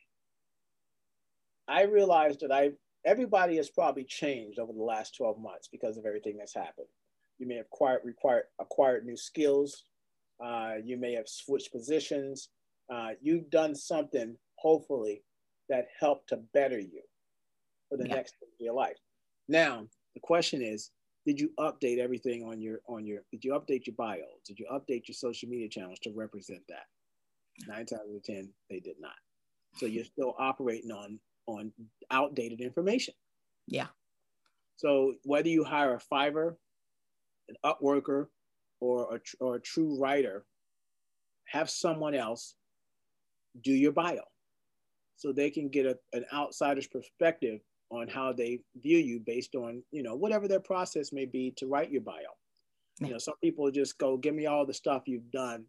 [1.66, 2.72] I realized that I
[3.04, 6.88] everybody has probably changed over the last 12 months because of everything that's happened.
[7.38, 9.84] You may have acquired, required, acquired new skills.
[10.44, 12.48] Uh, you may have switched positions.
[12.92, 15.22] Uh, you've done something, hopefully,
[15.68, 17.02] that helped to better you
[17.88, 18.14] for the yeah.
[18.14, 18.96] next of your life.
[19.48, 20.90] Now, the question is,
[21.26, 24.24] did you update everything on your on your did you update your bio?
[24.46, 26.86] Did you update your social media channels to represent that?
[27.66, 29.12] Nine times out of ten, they did not.
[29.76, 31.72] So you're still operating on on
[32.10, 33.14] outdated information.
[33.66, 33.88] Yeah.
[34.76, 36.56] So whether you hire a Fiverr,
[37.48, 38.26] an Upworker,
[38.80, 40.44] or a, or a true writer,
[41.46, 42.54] have someone else
[43.62, 44.22] do your bio
[45.16, 49.82] so they can get a, an outsider's perspective on how they view you based on
[49.90, 52.18] you know whatever their process may be to write your bio
[53.00, 55.64] you know some people just go give me all the stuff you've done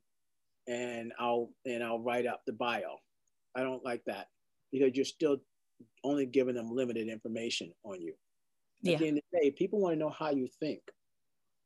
[0.68, 2.98] and i'll and i'll write up the bio
[3.56, 4.28] i don't like that
[4.72, 5.38] because you're still
[6.04, 8.14] only giving them limited information on you.
[8.86, 8.98] At yeah.
[8.98, 10.82] the end of the day, people want to know how you think.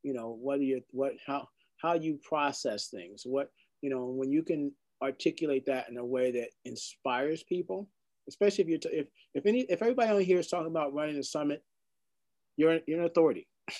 [0.04, 1.48] You know, what do you what how
[1.78, 3.24] how you process things.
[3.26, 3.50] What
[3.82, 7.90] you know when you can articulate that in a way that inspires people,
[8.28, 11.18] especially if you're t- if if any if everybody on here is talking about running
[11.18, 11.64] a summit,
[12.58, 13.48] you're you're an authority.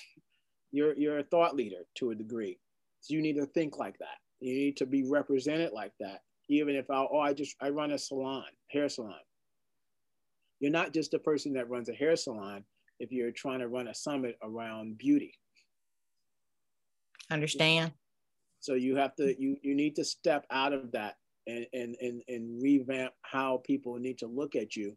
[0.72, 2.58] you're you're a thought leader to a degree.
[3.00, 4.18] So you need to think like that.
[4.40, 6.20] You need to be represented like that.
[6.48, 9.20] Even if I oh I just I run a salon, hair salon
[10.60, 12.64] you're not just a person that runs a hair salon
[12.98, 15.34] if you're trying to run a summit around beauty.
[17.30, 17.92] Understand.
[18.60, 21.16] So you have to you you need to step out of that
[21.46, 24.96] and and and, and revamp how people need to look at you.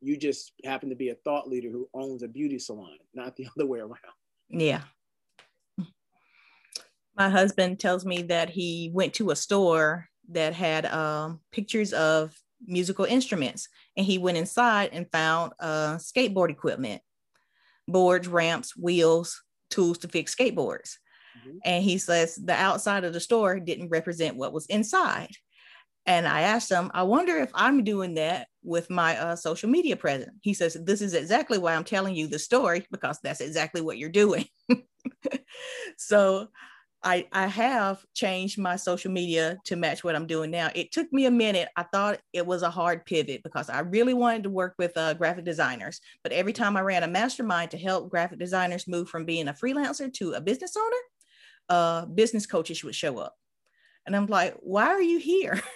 [0.00, 3.46] You just happen to be a thought leader who owns a beauty salon, not the
[3.56, 3.98] other way around.
[4.48, 4.82] Yeah.
[7.16, 12.34] My husband tells me that he went to a store that had um, pictures of
[12.64, 13.68] musical instruments.
[13.96, 17.02] And he went inside and found uh, skateboard equipment,
[17.88, 20.96] boards, ramps, wheels, tools to fix skateboards.
[21.38, 21.58] Mm-hmm.
[21.64, 25.30] And he says the outside of the store didn't represent what was inside.
[26.06, 29.96] And I asked him, I wonder if I'm doing that with my uh, social media
[29.96, 30.36] presence.
[30.42, 33.98] He says, This is exactly why I'm telling you the story because that's exactly what
[33.98, 34.46] you're doing.
[35.96, 36.48] so
[37.02, 40.70] I, I have changed my social media to match what I'm doing now.
[40.74, 41.68] It took me a minute.
[41.76, 45.14] I thought it was a hard pivot because I really wanted to work with uh,
[45.14, 46.00] graphic designers.
[46.22, 49.52] But every time I ran a mastermind to help graphic designers move from being a
[49.52, 50.96] freelancer to a business owner,
[51.68, 53.34] uh, business coaches would show up.
[54.06, 55.60] And I'm like, why are you here?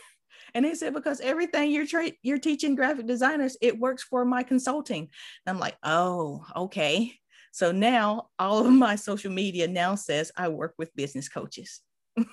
[0.54, 4.42] And they said, because everything you're tra- you're teaching graphic designers, it works for my
[4.42, 5.02] consulting.
[5.02, 7.12] And I'm like, oh, okay.
[7.52, 11.80] So now all of my social media now says I work with business coaches.
[12.16, 12.24] yeah,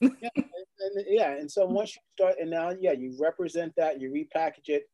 [0.00, 4.68] and, yeah, and so once you start, and now yeah, you represent that, you repackage
[4.68, 4.84] it.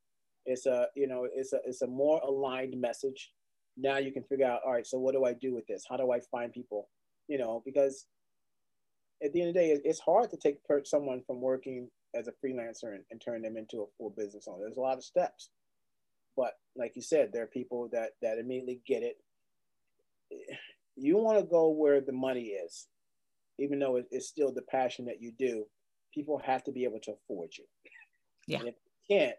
[0.45, 3.31] It's a you know it's a it's a more aligned message.
[3.77, 4.87] Now you can figure out all right.
[4.87, 5.85] So what do I do with this?
[5.89, 6.89] How do I find people?
[7.29, 8.05] You know, because
[9.23, 12.33] at the end of the day, it's hard to take someone from working as a
[12.45, 14.65] freelancer and, and turn them into a full business owner.
[14.65, 15.51] There's a lot of steps,
[16.35, 19.17] but like you said, there are people that that immediately get it
[20.95, 22.87] you want to go where the money is,
[23.57, 25.65] even though it's still the passion that you do.
[26.13, 27.65] People have to be able to afford you.
[28.47, 28.59] Yeah.
[28.59, 29.35] And if you can't,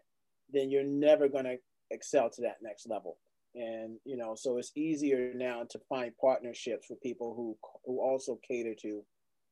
[0.53, 1.57] then you're never going to
[1.89, 3.17] excel to that next level.
[3.53, 8.39] And you know, so it's easier now to find partnerships with people who who also
[8.47, 9.03] cater to.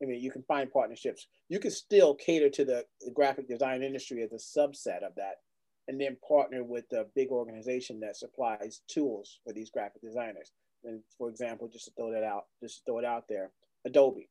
[0.01, 1.27] I mean, you can find partnerships.
[1.49, 5.41] You can still cater to the, the graphic design industry as a subset of that,
[5.89, 10.51] and then partner with a big organization that supplies tools for these graphic designers.
[10.85, 13.51] And for example, just to throw that out, just to throw it out there,
[13.85, 14.29] Adobe.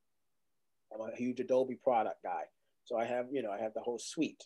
[0.93, 2.45] I'm a huge Adobe product guy.
[2.85, 4.45] So I have, you know, I have the whole suite,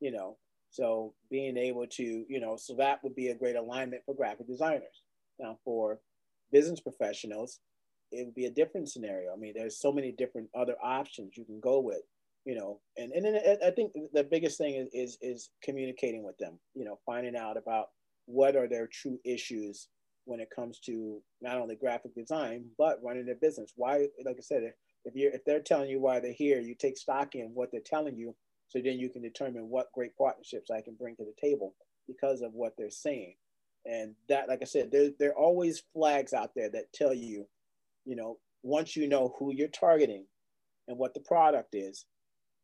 [0.00, 0.38] you know.
[0.76, 4.46] So being able to, you know, so that would be a great alignment for graphic
[4.46, 5.02] designers.
[5.38, 6.00] Now for
[6.52, 7.60] business professionals,
[8.12, 9.32] it would be a different scenario.
[9.32, 12.02] I mean, there's so many different other options you can go with,
[12.44, 16.36] you know, and, and then I think the biggest thing is, is, is communicating with
[16.36, 17.86] them, you know, finding out about
[18.26, 19.88] what are their true issues
[20.26, 23.72] when it comes to not only graphic design but running their business.
[23.76, 24.74] Why, like I said,
[25.06, 27.80] if you're, if they're telling you why they're here, you take stock in what they're
[27.80, 28.36] telling you,
[28.68, 31.74] so then you can determine what great partnerships I can bring to the table
[32.06, 33.34] because of what they're saying.
[33.84, 37.46] And that, like I said, there there are always flags out there that tell you,
[38.04, 40.26] you know, once you know who you're targeting
[40.88, 42.04] and what the product is,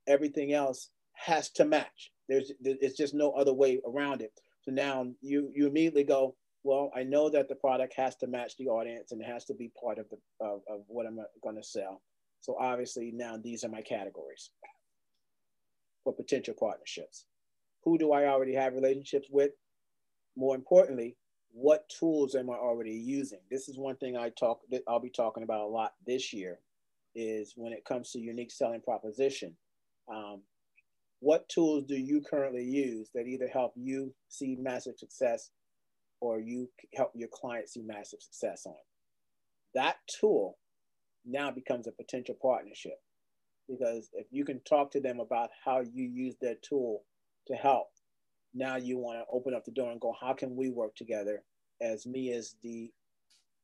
[0.09, 2.11] everything else has to match.
[2.29, 4.33] There's it's just no other way around it.
[4.63, 6.35] So now you you immediately go,
[6.65, 9.55] well, I know that the product has to match the audience and it has to
[9.55, 12.03] be part of the of, of what I'm going to sell.
[12.41, 14.51] So obviously now these are my categories
[16.05, 17.27] for potential partnerships.
[17.85, 19.53] Who do I already have relationships with?
[20.37, 21.17] More importantly,
[21.53, 23.41] what tools am I already using?
[23.51, 26.61] This is one thing I talk that I'll be talking about a lot this year
[27.15, 29.55] is when it comes to unique selling proposition.
[30.09, 30.43] Um,
[31.21, 35.51] what tools do you currently use that either help you see massive success
[36.21, 38.75] or you help your client see massive success on?
[39.75, 40.59] That tool
[41.25, 43.01] now becomes a potential partnership
[43.69, 47.05] because if you can talk to them about how you use their tool
[47.47, 47.89] to help,
[48.55, 51.43] now you want to open up the door and go, how can we work together
[51.81, 52.91] as me as the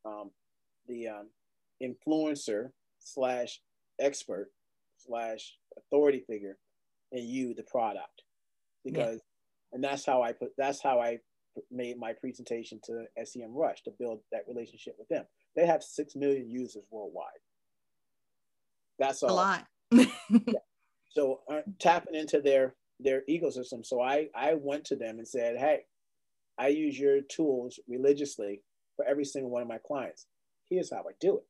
[0.04, 0.30] um,
[0.86, 1.28] the um,
[1.82, 3.60] influencer slash
[4.00, 4.50] expert
[4.96, 6.58] slash authority figure
[7.12, 8.22] and you the product
[8.84, 9.74] because yeah.
[9.74, 11.18] and that's how i put that's how i
[11.70, 15.24] made my presentation to SEMrush to build that relationship with them
[15.56, 17.26] they have six million users worldwide
[18.98, 19.30] that's all.
[19.30, 19.66] a lot
[21.10, 25.56] so uh, tapping into their their ecosystem so i i went to them and said
[25.56, 25.80] hey
[26.58, 28.60] i use your tools religiously
[28.96, 30.26] for every single one of my clients
[30.68, 31.44] here's how i do it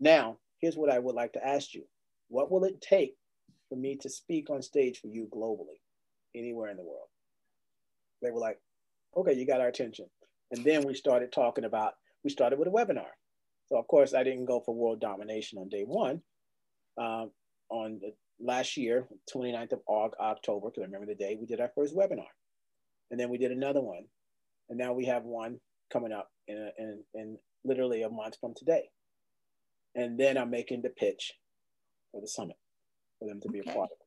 [0.00, 1.84] now here's what i would like to ask you
[2.28, 3.14] what will it take
[3.72, 5.80] for me to speak on stage for you globally,
[6.36, 7.08] anywhere in the world.
[8.20, 8.58] They were like,
[9.16, 10.06] okay, you got our attention.
[10.50, 13.08] And then we started talking about, we started with a webinar.
[13.68, 16.20] So of course I didn't go for world domination on day one.
[16.98, 17.30] Um,
[17.70, 21.60] on the last year, 29th of aug October, because I remember the day, we did
[21.60, 22.26] our first webinar.
[23.10, 24.04] And then we did another one.
[24.68, 25.58] And now we have one
[25.92, 28.88] coming up in, a, in, in literally a month from today.
[29.94, 31.32] And then I'm making the pitch
[32.10, 32.56] for the summit
[33.18, 33.70] for them to be okay.
[33.70, 34.06] a part of it.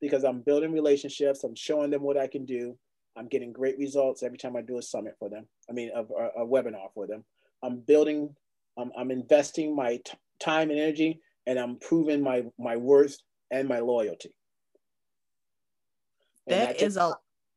[0.00, 2.78] Because I'm building relationships, I'm showing them what I can do.
[3.16, 5.46] I'm getting great results every time I do a summit for them.
[5.68, 7.24] I mean, a, a, a webinar for them.
[7.64, 8.34] I'm building,
[8.78, 13.16] I'm, I'm investing my t- time and energy, and I'm proving my my worth
[13.50, 14.30] and my loyalty.
[16.46, 17.14] And that is a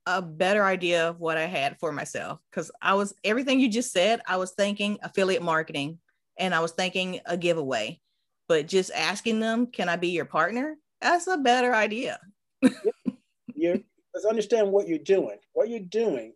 [0.08, 3.92] a better idea of what I had for myself because I was everything you just
[3.92, 4.22] said.
[4.26, 6.00] I was thinking affiliate marketing,
[6.40, 8.00] and I was thinking a giveaway,
[8.48, 12.18] but just asking them, "Can I be your partner?" That's a better idea.
[13.56, 13.84] you
[14.14, 15.38] let's understand what you're doing.
[15.54, 16.34] What you're doing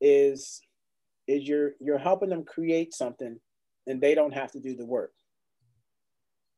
[0.00, 0.60] is
[1.26, 3.40] is you're you're helping them create something
[3.88, 5.12] and they don't have to do the work.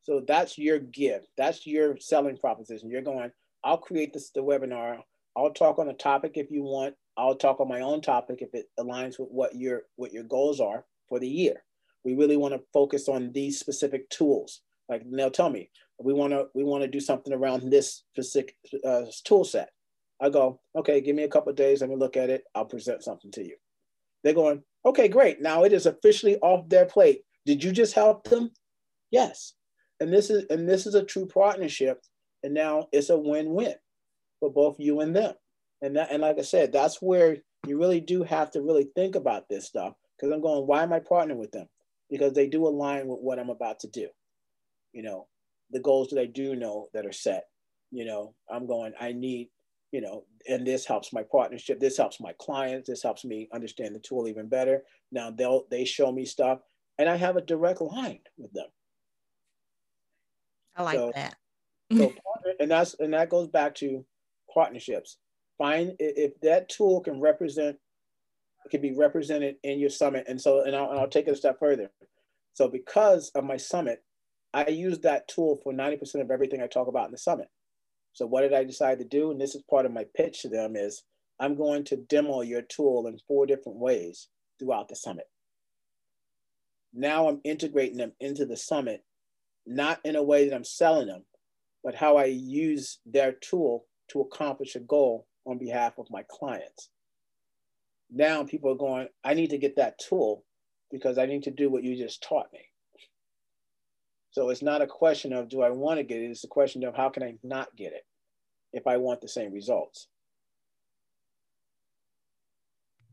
[0.09, 1.27] So that's your gift.
[1.37, 2.89] That's your selling proposition.
[2.89, 3.31] You're going,
[3.63, 5.01] I'll create this the webinar.
[5.37, 6.95] I'll talk on a topic if you want.
[7.19, 10.61] I'll talk on my own topic if it aligns with what your what your goals
[10.61, 11.63] are for the year.
[12.05, 14.63] We really want to focus on these specific tools.
[14.89, 15.69] Like they'll tell me,
[16.03, 18.57] we want to we want to do something around this specific
[18.87, 19.69] uh, tool set.
[20.23, 21.83] I go, okay, give me a couple days.
[21.83, 22.45] Let me look at it.
[22.55, 23.57] I'll present something to you.
[24.25, 25.43] They're going, okay, great.
[25.43, 27.25] Now it is officially off their plate.
[27.45, 28.53] Did you just help them?
[29.11, 29.53] Yes.
[30.01, 32.03] And this is and this is a true partnership.
[32.43, 33.75] And now it's a win-win
[34.41, 35.35] for both you and them.
[35.83, 39.17] And that and like I said, that's where you really do have to really think
[39.17, 39.95] about this stuff.
[40.17, 41.69] Because I'm going, why am I partnering with them?
[42.11, 44.09] Because they do align with what I'm about to do.
[44.93, 45.27] You know,
[45.71, 47.45] the goals that I do know that are set.
[47.91, 49.51] You know, I'm going, I need,
[49.93, 51.81] you know, and this helps my partnership.
[51.81, 52.89] This helps my clients.
[52.89, 54.83] This helps me understand the tool even better.
[55.13, 56.61] Now they'll they show me stuff
[56.99, 58.67] and I have a direct line with them.
[60.79, 61.37] I like so, that.
[61.93, 62.13] so
[62.61, 64.05] and that's and that goes back to
[64.53, 65.19] partnerships.
[65.59, 67.77] Find if that tool can represent
[68.71, 70.25] can be represented in your summit.
[70.29, 71.91] And so, and I'll, and I'll take it a step further.
[72.55, 74.03] So because of my summit,
[74.53, 77.49] I use that tool for 90% of everything I talk about in the summit.
[78.13, 79.31] So what did I decide to do?
[79.31, 81.05] And this is part of my pitch to them is
[81.39, 85.27] I'm going to demo your tool in four different ways throughout the summit.
[86.93, 89.05] Now I'm integrating them into the summit,
[89.69, 91.25] not in a way that I'm selling them,
[91.85, 96.89] but how I use their tool to accomplish a goal on behalf of my clients.
[98.11, 100.45] Now people are going, I need to get that tool
[100.91, 102.61] because I need to do what you just taught me.
[104.31, 106.31] So it's not a question of do I want to get it?
[106.31, 108.07] It's a question of how can I not get it
[108.73, 110.09] if I want the same results.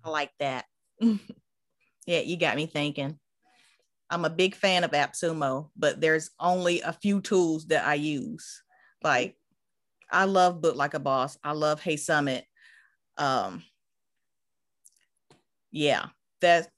[0.04, 0.66] I like that.
[1.02, 3.20] yeah, you got me thinking.
[4.16, 8.64] I'm a big fan of AppSumo, but there's only a few tools that I use.
[9.04, 9.36] Like
[10.10, 11.38] I love Book Like a Boss.
[11.44, 12.44] I love HeySummit.
[13.18, 13.62] Um,
[15.70, 16.06] yeah,
[16.40, 16.70] that's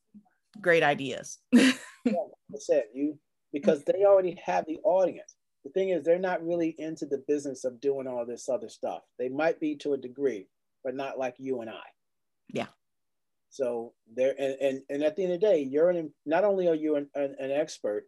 [0.60, 1.38] great ideas.
[1.52, 1.74] yeah,
[2.06, 3.20] I said you
[3.54, 5.36] because they already have the audience.
[5.64, 9.04] The thing is, they're not really into the business of doing all this other stuff.
[9.20, 10.48] They might be to a degree,
[10.84, 11.86] but not like you and I.
[12.50, 12.68] Yeah.
[13.58, 16.68] So there, and, and, and at the end of the day, you're an, not only
[16.68, 18.06] are you an, an, an expert,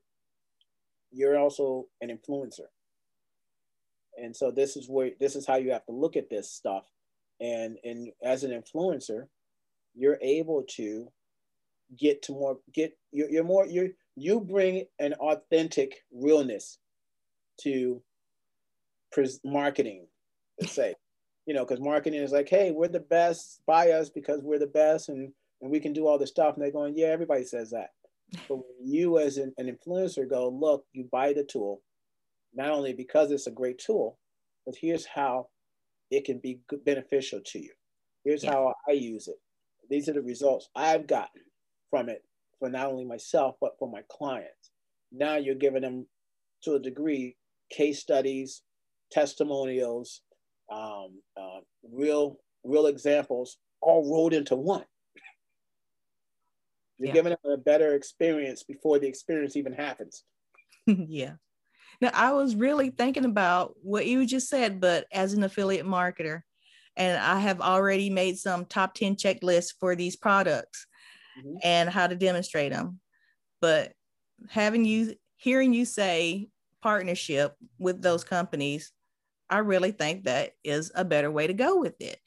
[1.12, 2.68] you're also an influencer.
[4.16, 6.84] And so this is where, this is how you have to look at this stuff.
[7.41, 9.24] And, and as an influencer,
[9.95, 11.12] you're able to
[11.97, 16.78] get to more, get, you're, you're more, you're, you bring an authentic realness
[17.62, 18.04] to
[19.12, 20.06] pres- marketing,
[20.62, 20.93] let's say
[21.47, 24.68] you know, because marketing is like, hey, we're the best, buy us because we're the
[24.68, 26.55] best and, and we can do all this stuff.
[26.55, 27.89] And they're going, yeah, everybody says that.
[28.47, 31.82] But when you as an, an influencer go, look, you buy the tool,
[32.53, 34.18] not only because it's a great tool,
[34.66, 35.47] but here's how
[36.12, 37.72] it can be good, beneficial to you.
[38.24, 38.51] Here's yeah.
[38.51, 39.38] how I use it.
[39.89, 41.41] These are the results I've gotten
[41.89, 42.24] from it
[42.60, 44.72] for not only myself, but for my clients.
[45.12, 46.05] Now you're giving them,
[46.64, 47.36] to a degree,
[47.72, 48.64] case studies,
[49.12, 50.22] testimonials,
[50.72, 54.84] um, uh, real real examples all rolled into one.
[57.00, 57.14] You're yeah.
[57.14, 60.24] giving them a better experience before the experience even happens.
[60.86, 61.34] yeah.
[62.02, 66.41] Now I was really thinking about what you just said, but as an affiliate marketer,
[66.95, 70.86] and I have already made some top 10 checklists for these products
[71.39, 71.58] mm-hmm.
[71.64, 73.00] and how to demonstrate them.
[73.62, 73.93] But
[74.50, 76.50] having you hearing you say
[76.82, 78.91] partnership with those companies
[79.50, 82.20] I really think that is a better way to go with it.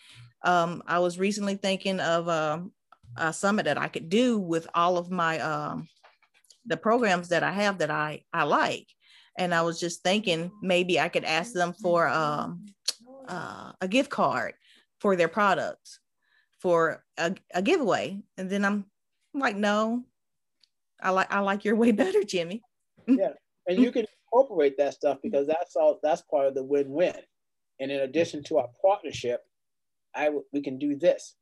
[0.45, 2.73] Um, I was recently thinking of um,
[3.17, 5.89] a summit that I could do with all of my um,
[6.67, 8.87] the programs that I have that I I like,
[9.39, 12.67] and I was just thinking maybe I could ask them for um,
[13.29, 14.55] uh, a gift card
[15.01, 16.01] for their products
[16.61, 18.87] for a, a giveaway, and then I'm
[19.35, 20.05] like, no,
[21.01, 22.63] I like I like your way better, Jimmy.
[23.07, 23.33] yeah,
[23.67, 27.17] and you can incorporate that stuff because that's all that's part of the win-win.
[27.81, 29.41] And in addition to our partnership,
[30.15, 31.35] I we can do this.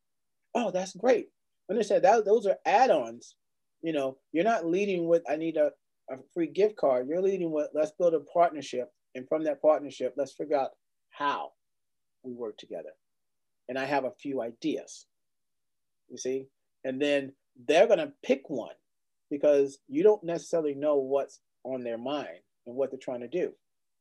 [0.55, 1.29] Oh, that's great.
[1.71, 3.37] Understand that those are add-ons.
[3.83, 5.71] You know, you're not leading with I need a,
[6.11, 7.09] a free gift card.
[7.09, 8.93] You're leading with let's build a partnership.
[9.15, 10.71] And from that partnership, let's figure out
[11.11, 11.53] how
[12.23, 12.91] we work together.
[13.69, 15.07] And I have a few ideas.
[16.09, 16.47] You see?
[16.85, 17.33] And then
[17.67, 18.75] they're gonna pick one
[19.31, 23.53] because you don't necessarily know what's on their mind and what they're trying to do.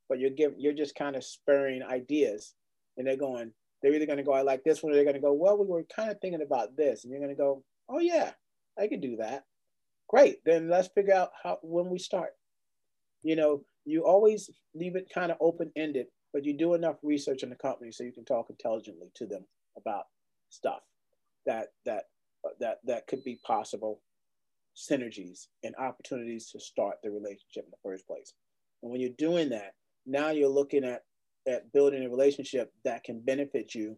[0.07, 2.55] But you're giving you're just kind of spurring ideas,
[2.97, 3.51] and they're going.
[3.81, 5.57] They're either going to go, I like this one, or they're going to go, well,
[5.57, 8.31] we were kind of thinking about this, and you're going to go, oh yeah,
[8.77, 9.45] I could do that.
[10.07, 10.39] Great.
[10.45, 12.31] Then let's figure out how when we start.
[13.21, 17.43] You know, you always leave it kind of open ended, but you do enough research
[17.43, 19.45] in the company so you can talk intelligently to them
[19.77, 20.05] about
[20.49, 20.81] stuff
[21.45, 22.05] that that
[22.59, 24.01] that that could be possible
[24.75, 28.33] synergies and opportunities to start the relationship in the first place.
[28.81, 29.73] And when you're doing that,
[30.05, 31.03] now you're looking at,
[31.49, 33.97] at building a relationship that can benefit you,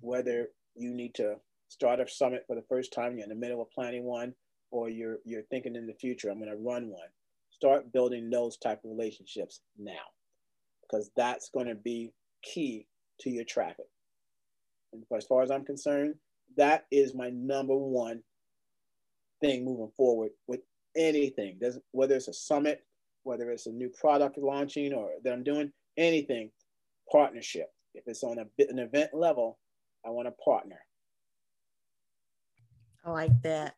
[0.00, 1.36] whether you need to
[1.68, 4.34] start a summit for the first time, you're in the middle of planning one,
[4.70, 7.08] or you're you're thinking in the future, I'm gonna run one.
[7.50, 10.04] Start building those type of relationships now.
[10.82, 12.12] Because that's gonna be
[12.42, 12.86] key
[13.20, 13.86] to your traffic.
[14.92, 16.14] And as far as I'm concerned,
[16.56, 18.22] that is my number one
[19.40, 20.60] thing moving forward with
[20.96, 21.56] anything.
[21.60, 22.84] There's, whether it's a summit,
[23.22, 26.50] whether it's a new product launching or that I'm doing, anything,
[27.12, 27.68] partnership.
[27.94, 29.58] If it's on a, an event level,
[30.04, 30.78] I want a partner.
[33.04, 33.74] I like that.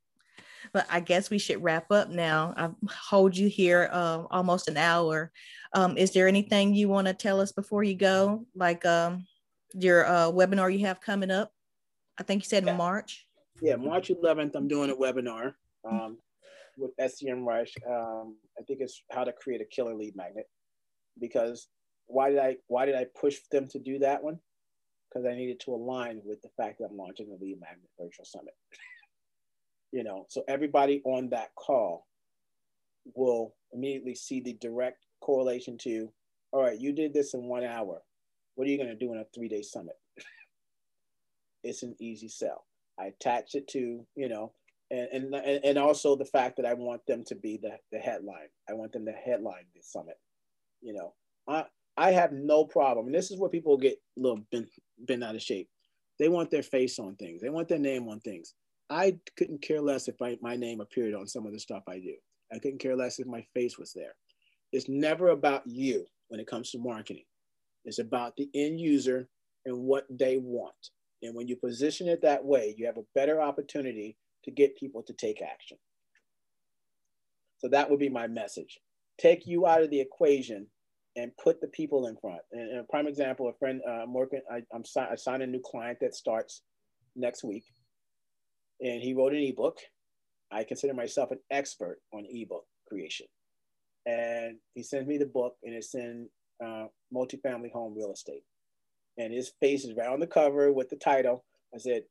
[0.72, 2.54] But I guess we should wrap up now.
[2.56, 5.32] I've hold you here uh, almost an hour.
[5.74, 8.46] Um, is there anything you want to tell us before you go?
[8.54, 9.26] Like um,
[9.74, 11.50] your uh, webinar you have coming up?
[12.18, 12.76] I think you said yeah.
[12.76, 13.26] March.
[13.60, 15.54] Yeah, March 11th, I'm doing a webinar.
[15.88, 16.18] Um,
[16.78, 17.70] with SEMrush.
[17.88, 20.46] Um, I think it's how to create a killer lead magnet.
[21.20, 21.68] Because
[22.06, 24.38] why did I why did I push them to do that one?
[25.08, 28.24] Because I needed to align with the fact that I'm launching the lead magnet virtual
[28.24, 28.54] summit.
[29.92, 32.06] you know, so everybody on that call
[33.14, 36.10] will immediately see the direct correlation to,
[36.52, 38.02] all right, you did this in one hour.
[38.54, 39.96] What are you going to do in a three day summit?
[41.64, 42.64] it's an easy sell.
[42.98, 44.52] I attach it to, you know,
[44.90, 45.34] and, and
[45.64, 48.48] and also the fact that I want them to be the, the headline.
[48.68, 50.18] I want them to headline this summit.
[50.82, 51.14] You know,
[51.48, 51.64] I
[51.96, 53.06] I have no problem.
[53.06, 54.68] And this is where people get a little bent,
[54.98, 55.68] bent out of shape.
[56.18, 57.40] They want their face on things.
[57.40, 58.54] They want their name on things.
[58.90, 61.98] I couldn't care less if I, my name appeared on some of the stuff I
[61.98, 62.14] do.
[62.52, 64.14] I couldn't care less if my face was there.
[64.72, 67.24] It's never about you when it comes to marketing.
[67.84, 69.28] It's about the end user
[69.66, 70.90] and what they want.
[71.22, 75.02] And when you position it that way, you have a better opportunity to get people
[75.02, 75.78] to take action.
[77.58, 78.78] So that would be my message.
[79.18, 80.66] Take you out of the equation
[81.16, 82.40] and put the people in front.
[82.52, 85.60] And, a prime example, a friend, uh, working, I, I'm si- I signed a new
[85.64, 86.62] client that starts
[87.14, 87.64] next week.
[88.80, 89.78] And he wrote an ebook.
[90.50, 93.26] I consider myself an expert on ebook creation.
[94.06, 96.28] And he sends me the book, and it's in
[96.64, 98.42] uh, multifamily home real estate.
[99.16, 101.44] And his face is right on the cover with the title.
[101.74, 102.02] I said,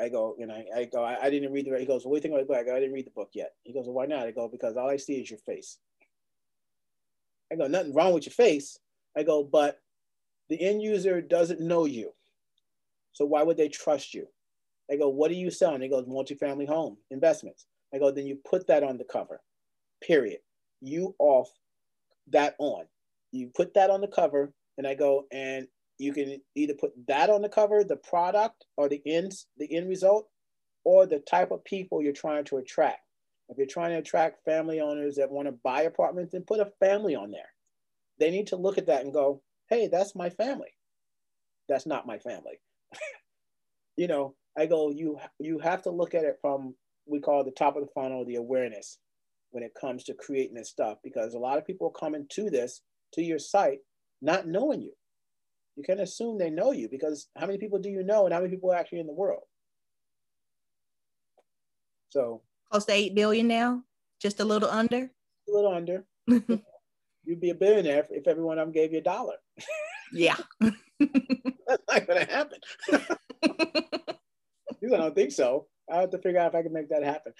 [0.00, 2.16] I go, and I, I go, I, I didn't read the, he goes, what do
[2.16, 2.58] you think about the book?
[2.58, 3.52] I go, I didn't read the book yet.
[3.64, 4.26] He goes, well, why not?
[4.26, 5.78] I go, because all I see is your face.
[7.52, 8.78] I go, nothing wrong with your face.
[9.16, 9.80] I go, but
[10.48, 12.12] the end user doesn't know you.
[13.12, 14.26] So why would they trust you?
[14.90, 15.82] I go, what are you selling?
[15.82, 17.66] He goes, multifamily home investments.
[17.94, 19.40] I go, then you put that on the cover,
[20.02, 20.40] period.
[20.80, 21.50] You off
[22.28, 22.84] that on.
[23.32, 25.66] You put that on the cover, and I go, and
[25.98, 29.88] you can either put that on the cover, the product or the end, the end
[29.88, 30.28] result,
[30.84, 33.00] or the type of people you're trying to attract.
[33.48, 36.72] If you're trying to attract family owners that want to buy apartments, and put a
[36.80, 37.50] family on there.
[38.18, 40.74] They need to look at that and go, hey, that's my family.
[41.68, 42.60] That's not my family.
[43.96, 46.74] you know, I go, you you have to look at it from
[47.06, 48.98] we call the top of the funnel, the awareness
[49.50, 52.50] when it comes to creating this stuff, because a lot of people are coming to
[52.50, 52.82] this,
[53.12, 53.78] to your site,
[54.20, 54.92] not knowing you.
[55.76, 58.40] You can assume they know you because how many people do you know and how
[58.40, 59.42] many people are actually in the world?
[62.10, 63.82] So close to eight billion now,
[64.20, 65.10] just a little under.
[65.48, 66.04] A little under.
[66.26, 69.34] You'd be a billionaire if, every one of them gave you a dollar.
[70.12, 70.36] Yeah.
[70.60, 72.60] That's not gonna happen.
[74.94, 75.66] I don't think so.
[75.90, 77.32] I have to figure out if I can make that happen.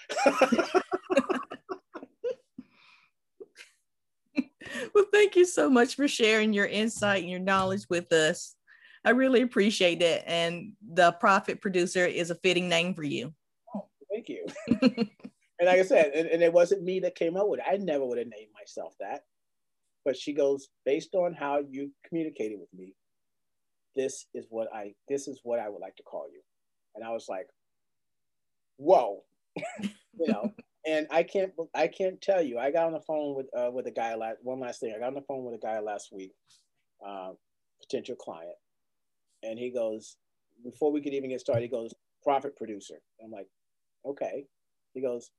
[4.93, 8.55] well, thank you so much for sharing your insight and your knowledge with us.
[9.05, 10.23] I really appreciate it.
[10.27, 13.33] And the profit producer is a fitting name for you.
[14.17, 14.47] Thank you.
[14.81, 17.65] and like I said, and, and, it wasn't me that came up with it.
[17.71, 19.25] I never would have named myself that.
[20.03, 22.95] But she goes, based on how you communicated with me,
[23.95, 26.41] this is what I this is what I would like to call you.
[26.95, 27.45] And I was like,
[28.77, 29.21] whoa,
[29.81, 30.51] you know.
[30.87, 32.57] and I can't I can't tell you.
[32.57, 34.93] I got on the phone with uh, with a guy last one last thing.
[34.95, 36.33] I got on the phone with a guy last week,
[37.07, 37.33] uh,
[37.81, 38.55] potential client,
[39.43, 40.17] and he goes
[40.63, 41.61] before we could even get started.
[41.61, 41.93] He goes
[42.23, 42.95] profit producer.
[43.23, 43.47] I'm like,
[44.05, 44.45] okay.
[44.93, 45.31] He goes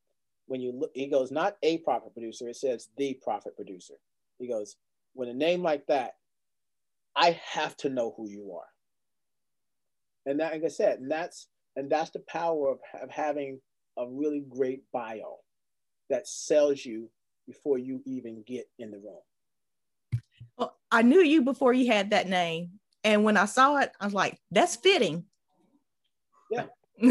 [0.47, 0.91] when you look.
[0.95, 2.49] He goes not a profit producer.
[2.49, 3.95] It says the profit producer.
[4.39, 4.77] He goes
[5.15, 6.15] when a name like that,
[7.17, 8.69] I have to know who you are.
[10.27, 13.61] And that, like I said, and that's and that's the power of, of having
[13.97, 15.39] a really great bio
[16.11, 17.11] that sells you
[17.47, 20.23] before you even get in the room.
[20.57, 22.73] Well, I knew you before you had that name.
[23.05, 25.25] And when I saw it, I was like, that's fitting.
[26.51, 26.67] Yeah.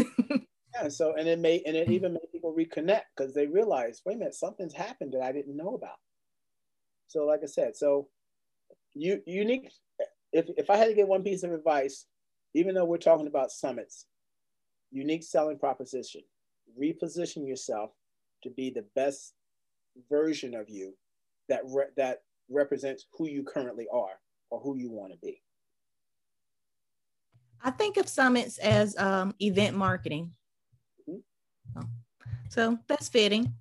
[0.82, 0.88] yeah.
[0.88, 4.18] So, and it made, and it even made people reconnect because they realized, wait a
[4.18, 5.96] minute, something's happened that I didn't know about.
[7.08, 8.08] So, like I said, so
[8.94, 9.70] you unique.
[10.32, 12.04] If, if I had to give one piece of advice,
[12.54, 14.06] even though we're talking about summits,
[14.90, 16.20] unique selling proposition,
[16.78, 17.92] reposition yourself
[18.42, 19.34] to be the best
[20.10, 20.94] version of you
[21.48, 24.20] that re- that represents who you currently are
[24.50, 25.42] or who you want to be.
[27.62, 30.32] I think of summits as um, event marketing.
[32.48, 33.54] So that's fitting.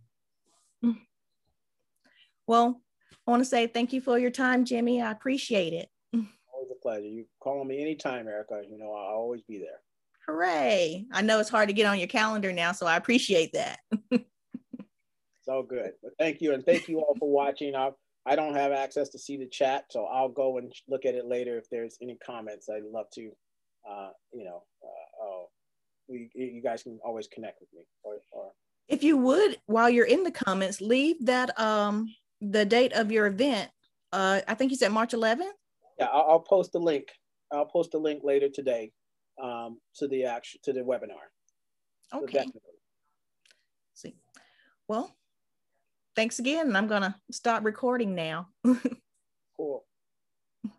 [2.47, 2.81] Well,
[3.27, 5.01] I want to say thank you for your time, Jimmy.
[5.01, 5.89] I appreciate it.
[6.13, 7.05] Always a pleasure.
[7.05, 8.63] You call me anytime, Ericka.
[8.69, 9.81] You know, I'll always be there.
[10.25, 11.05] Hooray.
[11.11, 13.79] I know it's hard to get on your calendar now, so I appreciate that.
[14.11, 14.23] it's
[15.49, 15.91] all good.
[16.01, 16.53] But thank you.
[16.53, 17.75] And thank you all for watching.
[17.75, 17.91] I,
[18.25, 21.25] I don't have access to see the chat, so I'll go and look at it
[21.25, 22.69] later if there's any comments.
[22.69, 23.29] I'd love to,
[23.89, 25.49] uh, you know, uh, oh,
[26.07, 27.81] you, you guys can always connect with me.
[28.03, 28.51] Or, or
[28.87, 33.27] if you would, while you're in the comments, leave that um the date of your
[33.27, 33.69] event.
[34.13, 35.51] Uh, I think you said March 11th.
[35.99, 37.07] Yeah, I'll, I'll post the link.
[37.51, 38.91] I'll post the link later today
[39.41, 41.27] um, to the action to the webinar.
[42.13, 42.45] Okay.
[42.45, 42.59] So
[43.93, 44.15] See,
[44.87, 45.15] well,
[46.15, 48.49] thanks again, and I'm gonna stop recording now.